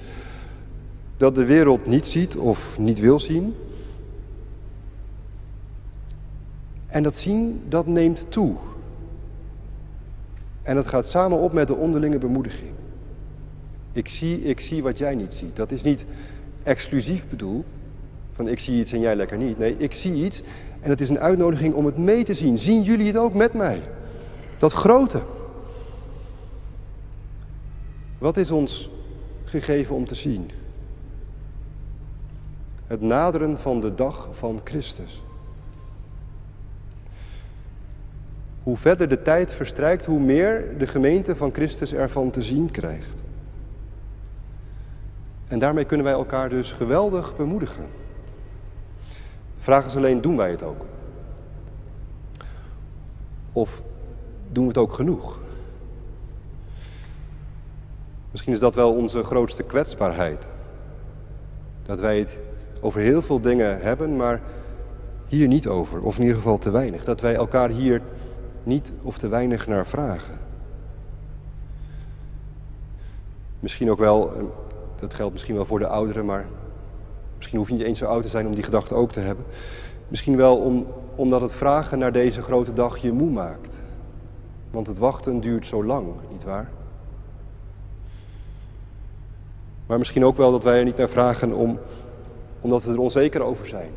dat 1.18 1.36
de 1.36 1.46
wereld 1.46 1.86
niet 1.86 2.08
ziet 2.08 2.36
of 2.36 2.80
niet 2.80 3.00
wil 3.00 3.20
zien. 3.20 3.56
En 6.88 7.04
dat 7.04 7.16
zien, 7.16 7.62
dat 7.70 7.88
neemt 7.88 8.26
toe. 8.30 8.56
En 10.62 10.76
dat 10.76 10.88
gaat 10.88 11.10
samen 11.10 11.38
op 11.38 11.54
met 11.54 11.68
de 11.68 11.76
onderlinge 11.76 12.18
bemoediging. 12.18 12.72
Ik 13.94 14.08
zie, 14.08 14.42
ik 14.42 14.60
zie 14.60 14.84
wat 14.84 14.98
jij 14.98 15.16
niet 15.16 15.34
ziet. 15.34 15.56
Dat 15.56 15.72
is 15.72 15.84
niet 15.84 16.06
exclusief 16.64 17.30
bedoeld, 17.30 17.74
van 18.34 18.48
ik 18.48 18.60
zie 18.60 18.80
iets 18.80 18.92
en 18.92 19.00
jij 19.00 19.16
lekker 19.16 19.38
niet. 19.38 19.58
Nee, 19.58 19.76
ik 19.78 19.94
zie 19.94 20.26
iets 20.26 20.42
en 20.86 20.92
het 20.92 21.02
is 21.02 21.10
een 21.10 21.20
uitnodiging 21.20 21.74
om 21.74 21.86
het 21.86 21.98
mee 21.98 22.24
te 22.24 22.34
zien. 22.34 22.58
Zien 22.58 22.82
jullie 22.82 23.08
het 23.08 23.18
ook 23.18 23.34
met 23.34 23.54
mij? 23.54 23.82
Dat 24.58 24.74
grote. 24.74 25.22
Wat 28.18 28.38
is 28.38 28.52
ons 28.52 28.90
gegeven 29.44 29.96
om 29.96 30.06
te 30.06 30.16
zien? 30.16 30.52
Het 32.88 33.02
naderen 33.02 33.58
van 33.58 33.80
de 33.80 33.96
dag 33.96 34.28
van 34.32 34.62
Christus. 34.64 35.22
Hoe 38.64 38.78
verder 38.78 39.08
de 39.08 39.22
tijd 39.22 39.54
verstrijkt, 39.54 40.06
hoe 40.06 40.20
meer 40.20 40.78
de 40.78 40.88
gemeente 40.88 41.36
van 41.36 41.54
Christus 41.54 41.94
ervan 41.94 42.30
te 42.30 42.44
zien 42.44 42.72
krijgt. 42.72 43.24
En 45.48 45.60
daarmee 45.60 45.86
kunnen 45.86 46.06
wij 46.06 46.16
elkaar 46.16 46.50
dus 46.50 46.74
geweldig 46.74 47.36
bemoedigen. 47.36 48.05
Vraag 49.66 49.86
is 49.86 49.96
alleen, 49.96 50.22
doen 50.22 50.38
wij 50.38 50.50
het 50.50 50.64
ook? 50.64 50.86
Of 53.54 53.82
doen 54.52 54.64
we 54.64 54.70
het 54.70 54.78
ook 54.78 54.94
genoeg? 54.94 55.40
Misschien 58.32 58.54
is 58.54 58.60
dat 58.60 58.76
wel 58.76 58.94
onze 58.94 59.24
grootste 59.24 59.64
kwetsbaarheid. 59.64 60.50
Dat 61.84 62.00
wij 62.00 62.20
het 62.20 62.40
over 62.82 63.02
heel 63.02 63.22
veel 63.22 63.42
dingen 63.42 63.82
hebben, 63.82 64.16
maar 64.16 64.42
hier 65.28 65.48
niet 65.48 65.68
over. 65.68 66.02
Of 66.02 66.16
in 66.16 66.22
ieder 66.22 66.38
geval 66.38 66.58
te 66.58 66.72
weinig. 66.72 67.04
Dat 67.04 67.22
wij 67.22 67.36
elkaar 67.36 67.70
hier 67.70 68.02
niet 68.64 68.94
of 69.02 69.18
te 69.18 69.28
weinig 69.28 69.68
naar 69.68 69.86
vragen. 69.86 70.38
Misschien 73.60 73.92
ook 73.92 74.00
wel, 74.00 74.52
dat 75.00 75.14
geldt 75.14 75.34
misschien 75.34 75.56
wel 75.56 75.66
voor 75.66 75.80
de 75.80 75.88
ouderen, 75.88 76.26
maar 76.26 76.46
misschien 77.36 77.58
hoef 77.58 77.68
je 77.68 77.74
niet 77.74 77.84
eens 77.84 78.00
zo 78.00 78.06
oud 78.06 78.24
te 78.24 78.30
zijn 78.30 78.48
om 78.48 78.54
die 78.54 78.64
gedachte 78.64 78.96
ook 78.96 79.12
te 79.12 79.20
hebben. 79.20 79.46
Misschien 80.08 80.38
wel 80.38 80.58
om, 80.58 80.88
omdat 81.16 81.42
het 81.42 81.54
vragen 81.54 82.00
naar 82.00 82.12
deze 82.12 82.42
grote 82.42 82.74
dag 82.74 82.98
je 82.98 83.12
moe 83.12 83.30
maakt. 83.30 83.76
Want 84.72 84.88
het 84.88 84.98
wachten 84.98 85.40
duurt 85.40 85.66
zo 85.68 85.84
lang, 85.86 86.08
nietwaar? 86.32 86.70
Maar 89.86 89.98
misschien 89.98 90.26
ook 90.26 90.38
wel 90.38 90.52
dat 90.52 90.64
wij 90.64 90.78
er 90.78 90.86
niet 90.86 90.98
naar 90.98 91.10
vragen 91.10 91.54
om, 91.54 91.80
omdat 92.62 92.84
we 92.84 92.92
er 92.92 93.00
onzeker 93.00 93.42
over 93.42 93.68
zijn. 93.68 93.90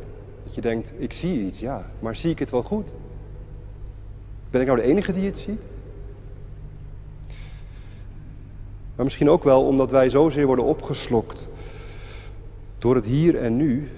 Dat 0.43 0.55
je 0.55 0.61
denkt, 0.61 0.91
ik 0.97 1.13
zie 1.13 1.45
iets, 1.45 1.59
ja, 1.59 1.85
maar 1.99 2.15
zie 2.15 2.31
ik 2.31 2.39
het 2.39 2.49
wel 2.49 2.63
goed? 2.63 2.91
Ben 4.49 4.61
ik 4.61 4.67
nou 4.67 4.79
de 4.79 4.85
enige 4.85 5.13
die 5.13 5.25
het 5.25 5.37
ziet? 5.37 5.63
Maar 8.95 9.07
misschien 9.07 9.29
ook 9.29 9.43
wel 9.43 9.65
omdat 9.65 9.91
wij 9.91 10.09
zozeer 10.09 10.45
worden 10.45 10.65
opgeslokt 10.65 11.47
door 12.79 12.95
het 12.95 13.05
hier 13.05 13.35
en 13.35 13.55
nu, 13.55 13.89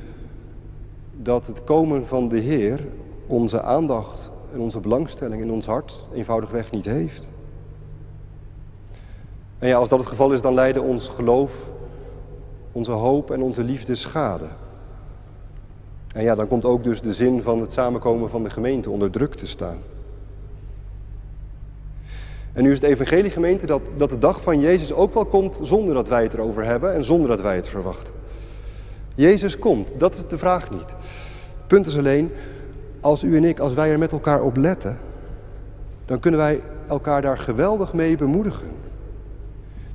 dat 1.18 1.48
het 1.48 1.64
komen 1.64 2.08
van 2.08 2.28
de 2.28 2.40
Heer 2.40 2.88
onze 3.28 3.62
aandacht 3.62 4.30
en 4.54 4.60
onze 4.60 4.80
belangstelling 4.80 5.42
in 5.42 5.52
ons 5.52 5.66
hart 5.66 6.06
eenvoudigweg 6.14 6.72
niet 6.72 6.86
heeft. 6.86 7.30
En 9.60 9.68
ja, 9.68 9.78
als 9.78 9.90
dat 9.90 10.00
het 10.00 10.08
geval 10.08 10.32
is, 10.34 10.42
dan 10.42 10.54
lijden 10.54 10.84
ons 10.84 11.08
geloof, 11.08 11.70
onze 12.72 12.92
hoop 12.92 13.32
en 13.32 13.42
onze 13.42 13.64
liefde 13.64 13.96
schade. 13.96 14.48
En 16.16 16.24
ja, 16.24 16.36
dan 16.36 16.48
komt 16.48 16.66
ook 16.66 16.84
dus 16.84 17.02
de 17.02 17.14
zin 17.14 17.42
van 17.42 17.62
het 17.62 17.74
samenkomen 17.74 18.30
van 18.30 18.44
de 18.44 18.50
gemeente 18.50 18.90
onder 18.90 19.12
druk 19.12 19.34
te 19.34 19.48
staan. 19.48 19.78
En 22.54 22.64
nu 22.64 22.72
is 22.72 22.82
het 22.82 22.90
evangelie 22.90 23.32
gemeente 23.32 23.66
dat, 23.66 23.82
dat 23.98 24.10
de 24.10 24.18
dag 24.18 24.42
van 24.42 24.60
Jezus 24.60 24.94
ook 24.94 25.14
wel 25.14 25.26
komt 25.26 25.60
zonder 25.64 25.94
dat 25.94 26.08
wij 26.08 26.24
het 26.24 26.34
erover 26.34 26.64
hebben 26.66 26.94
en 26.94 27.04
zonder 27.04 27.30
dat 27.30 27.42
wij 27.42 27.56
het 27.56 27.68
verwachten. 27.68 28.14
Jezus 29.22 29.60
komt, 29.60 29.90
dat 29.98 30.14
is 30.14 30.28
de 30.28 30.38
vraag 30.38 30.72
niet. 30.72 30.90
Het 31.58 31.68
punt 31.68 31.86
is 31.86 31.98
alleen, 31.98 32.32
als 33.00 33.24
u 33.24 33.38
en 33.38 33.44
ik, 33.44 33.60
als 33.60 33.74
wij 33.74 33.92
er 33.92 33.98
met 33.98 34.12
elkaar 34.12 34.42
op 34.42 34.58
letten, 34.58 34.98
dan 36.06 36.20
kunnen 36.20 36.40
wij 36.40 36.62
elkaar 36.88 37.22
daar 37.22 37.38
geweldig 37.38 37.94
mee 37.94 38.18
bemoedigen. 38.18 38.68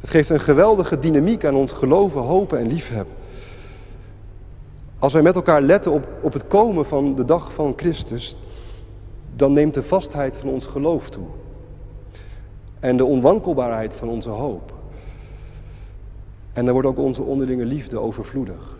Het 0.00 0.10
geeft 0.10 0.30
een 0.30 0.40
geweldige 0.40 0.98
dynamiek 0.98 1.44
aan 1.44 1.54
ons 1.54 1.72
geloven, 1.72 2.20
hopen 2.20 2.58
en 2.58 2.66
liefhebben. 2.66 3.14
Als 4.98 5.12
wij 5.12 5.22
met 5.22 5.34
elkaar 5.34 5.60
letten 5.60 5.92
op, 5.92 6.08
op 6.20 6.32
het 6.32 6.46
komen 6.46 6.86
van 6.86 7.14
de 7.14 7.24
dag 7.24 7.52
van 7.52 7.72
Christus, 7.76 8.36
dan 9.36 9.52
neemt 9.52 9.74
de 9.74 9.82
vastheid 9.82 10.36
van 10.36 10.48
ons 10.48 10.66
geloof 10.66 11.10
toe. 11.10 11.26
En 12.80 12.96
de 12.96 13.04
onwankelbaarheid 13.04 13.94
van 13.94 14.08
onze 14.08 14.28
hoop. 14.30 14.74
En 16.52 16.64
dan 16.64 16.72
wordt 16.72 16.88
ook 16.88 16.98
onze 16.98 17.22
onderlinge 17.22 17.64
liefde 17.64 17.98
overvloedig. 17.98 18.76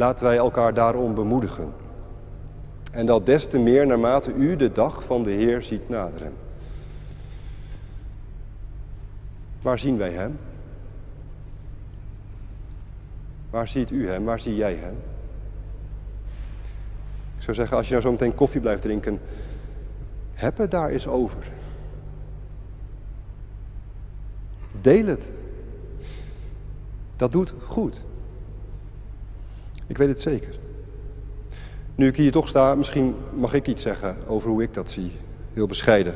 Laten 0.00 0.26
wij 0.26 0.36
elkaar 0.36 0.74
daarom 0.74 1.14
bemoedigen. 1.14 1.72
En 2.92 3.06
dat 3.06 3.26
des 3.26 3.46
te 3.46 3.58
meer 3.58 3.86
naarmate 3.86 4.32
u 4.34 4.56
de 4.56 4.72
dag 4.72 5.04
van 5.04 5.22
de 5.22 5.30
Heer 5.30 5.62
ziet 5.62 5.88
naderen. 5.88 6.32
Waar 9.62 9.78
zien 9.78 9.96
wij 9.96 10.10
Hem? 10.10 10.38
Waar 13.50 13.68
ziet 13.68 13.90
u 13.90 14.08
Hem? 14.08 14.24
Waar 14.24 14.40
zie 14.40 14.54
jij 14.54 14.74
Hem? 14.74 14.96
Ik 17.36 17.42
zou 17.42 17.56
zeggen, 17.56 17.76
als 17.76 17.86
je 17.86 17.92
nou 17.92 18.04
zo 18.04 18.10
meteen 18.10 18.34
koffie 18.34 18.60
blijft 18.60 18.82
drinken, 18.82 19.20
heb 20.32 20.58
het 20.58 20.70
daar 20.70 20.88
eens 20.88 21.06
over. 21.06 21.42
Deel 24.80 25.06
het. 25.06 25.32
Dat 27.16 27.32
doet 27.32 27.54
goed. 27.64 28.04
Ik 29.90 29.98
weet 29.98 30.08
het 30.08 30.20
zeker. 30.20 30.58
Nu 31.94 32.06
ik 32.06 32.16
hier 32.16 32.32
toch 32.32 32.48
sta, 32.48 32.74
misschien 32.74 33.14
mag 33.34 33.54
ik 33.54 33.66
iets 33.66 33.82
zeggen 33.82 34.16
over 34.26 34.50
hoe 34.50 34.62
ik 34.62 34.74
dat 34.74 34.90
zie. 34.90 35.10
Heel 35.52 35.66
bescheiden. 35.66 36.14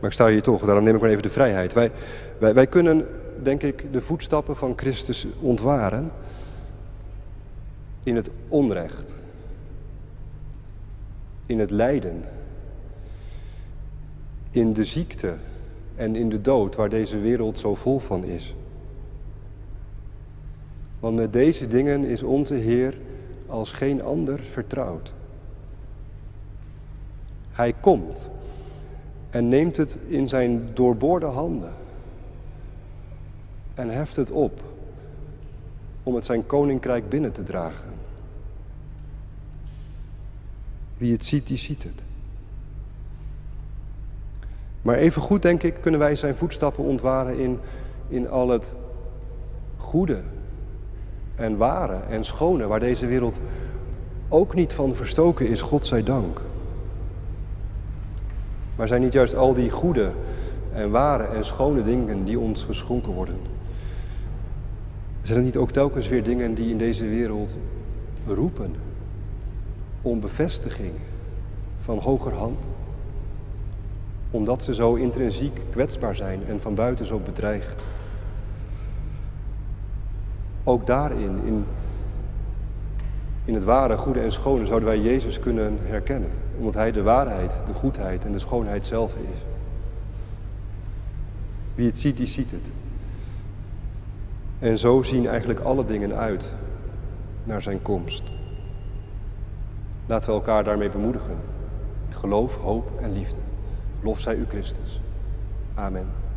Maar 0.00 0.10
ik 0.10 0.12
sta 0.12 0.28
hier 0.28 0.42
toch, 0.42 0.64
daarom 0.64 0.84
neem 0.84 0.94
ik 0.94 1.00
maar 1.00 1.10
even 1.10 1.22
de 1.22 1.28
vrijheid. 1.28 1.72
Wij, 1.72 1.90
wij, 2.38 2.54
wij 2.54 2.66
kunnen, 2.66 3.06
denk 3.42 3.62
ik, 3.62 3.92
de 3.92 4.00
voetstappen 4.00 4.56
van 4.56 4.72
Christus 4.76 5.26
ontwaren 5.40 6.10
in 8.02 8.16
het 8.16 8.30
onrecht, 8.48 9.14
in 11.46 11.58
het 11.58 11.70
lijden, 11.70 12.24
in 14.50 14.72
de 14.72 14.84
ziekte 14.84 15.34
en 15.96 16.16
in 16.16 16.28
de 16.28 16.40
dood 16.40 16.76
waar 16.76 16.88
deze 16.88 17.18
wereld 17.18 17.58
zo 17.58 17.74
vol 17.74 17.98
van 17.98 18.24
is. 18.24 18.54
Want 21.00 21.16
met 21.16 21.32
deze 21.32 21.66
dingen 21.66 22.04
is 22.04 22.22
onze 22.22 22.54
Heer 22.54 22.94
als 23.48 23.72
geen 23.72 24.02
ander 24.02 24.40
vertrouwd. 24.40 25.14
Hij 27.50 27.72
komt 27.80 28.28
en 29.30 29.48
neemt 29.48 29.76
het 29.76 29.98
in 30.06 30.28
zijn 30.28 30.74
doorboorde 30.74 31.26
handen 31.26 31.72
en 33.74 33.88
heft 33.88 34.16
het 34.16 34.30
op 34.30 34.62
om 36.02 36.14
het 36.14 36.24
zijn 36.24 36.46
koninkrijk 36.46 37.08
binnen 37.08 37.32
te 37.32 37.42
dragen. 37.42 37.88
Wie 40.96 41.12
het 41.12 41.24
ziet, 41.24 41.46
die 41.46 41.56
ziet 41.56 41.82
het. 41.82 42.02
Maar 44.82 44.96
even 44.96 45.22
goed, 45.22 45.42
denk 45.42 45.62
ik, 45.62 45.80
kunnen 45.80 46.00
wij 46.00 46.16
zijn 46.16 46.34
voetstappen 46.34 46.84
ontwaren 46.84 47.38
in, 47.38 47.58
in 48.08 48.28
al 48.28 48.48
het 48.48 48.74
goede 49.76 50.22
en 51.38 51.56
ware 51.56 51.98
en 52.08 52.24
schone, 52.24 52.66
waar 52.66 52.80
deze 52.80 53.06
wereld 53.06 53.40
ook 54.28 54.54
niet 54.54 54.72
van 54.72 54.94
verstoken 54.94 55.48
is, 55.48 55.60
God 55.60 55.86
zij 55.86 56.02
dank. 56.02 56.42
Maar 58.76 58.88
zijn 58.88 59.00
niet 59.00 59.12
juist 59.12 59.34
al 59.34 59.54
die 59.54 59.70
goede 59.70 60.10
en 60.72 60.90
ware 60.90 61.24
en 61.24 61.44
schone 61.44 61.82
dingen 61.82 62.24
die 62.24 62.38
ons 62.38 62.64
geschonken 62.64 63.12
worden? 63.12 63.36
Zijn 65.22 65.36
het 65.36 65.46
niet 65.46 65.56
ook 65.56 65.70
telkens 65.70 66.08
weer 66.08 66.22
dingen 66.22 66.54
die 66.54 66.70
in 66.70 66.78
deze 66.78 67.04
wereld 67.08 67.58
roepen 68.26 68.74
om 70.02 70.20
bevestiging 70.20 70.92
van 71.80 71.98
hoger 71.98 72.32
hand? 72.32 72.64
Omdat 74.30 74.62
ze 74.62 74.74
zo 74.74 74.94
intrinsiek 74.94 75.60
kwetsbaar 75.70 76.16
zijn 76.16 76.40
en 76.48 76.60
van 76.60 76.74
buiten 76.74 77.06
zo 77.06 77.18
bedreigd. 77.18 77.82
Ook 80.68 80.86
daarin, 80.86 81.40
in, 81.44 81.64
in 83.44 83.54
het 83.54 83.64
ware, 83.64 83.96
goede 83.96 84.20
en 84.20 84.32
schone, 84.32 84.66
zouden 84.66 84.88
wij 84.88 85.00
Jezus 85.00 85.38
kunnen 85.38 85.78
herkennen. 85.82 86.30
Omdat 86.58 86.74
Hij 86.74 86.92
de 86.92 87.02
waarheid, 87.02 87.52
de 87.66 87.74
goedheid 87.74 88.24
en 88.24 88.32
de 88.32 88.38
schoonheid 88.38 88.86
zelf 88.86 89.14
is. 89.14 89.38
Wie 91.74 91.86
het 91.86 91.98
ziet, 91.98 92.16
die 92.16 92.26
ziet 92.26 92.50
het. 92.50 92.70
En 94.58 94.78
zo 94.78 95.02
zien 95.02 95.26
eigenlijk 95.26 95.60
alle 95.60 95.84
dingen 95.84 96.16
uit 96.16 96.52
naar 97.44 97.62
zijn 97.62 97.82
komst. 97.82 98.22
Laten 100.06 100.28
we 100.28 100.34
elkaar 100.34 100.64
daarmee 100.64 100.90
bemoedigen. 100.90 101.36
Geloof, 102.10 102.56
hoop 102.56 103.00
en 103.00 103.12
liefde. 103.12 103.40
Lof 104.00 104.20
zij 104.20 104.34
u 104.34 104.44
Christus. 104.48 105.00
Amen. 105.74 106.27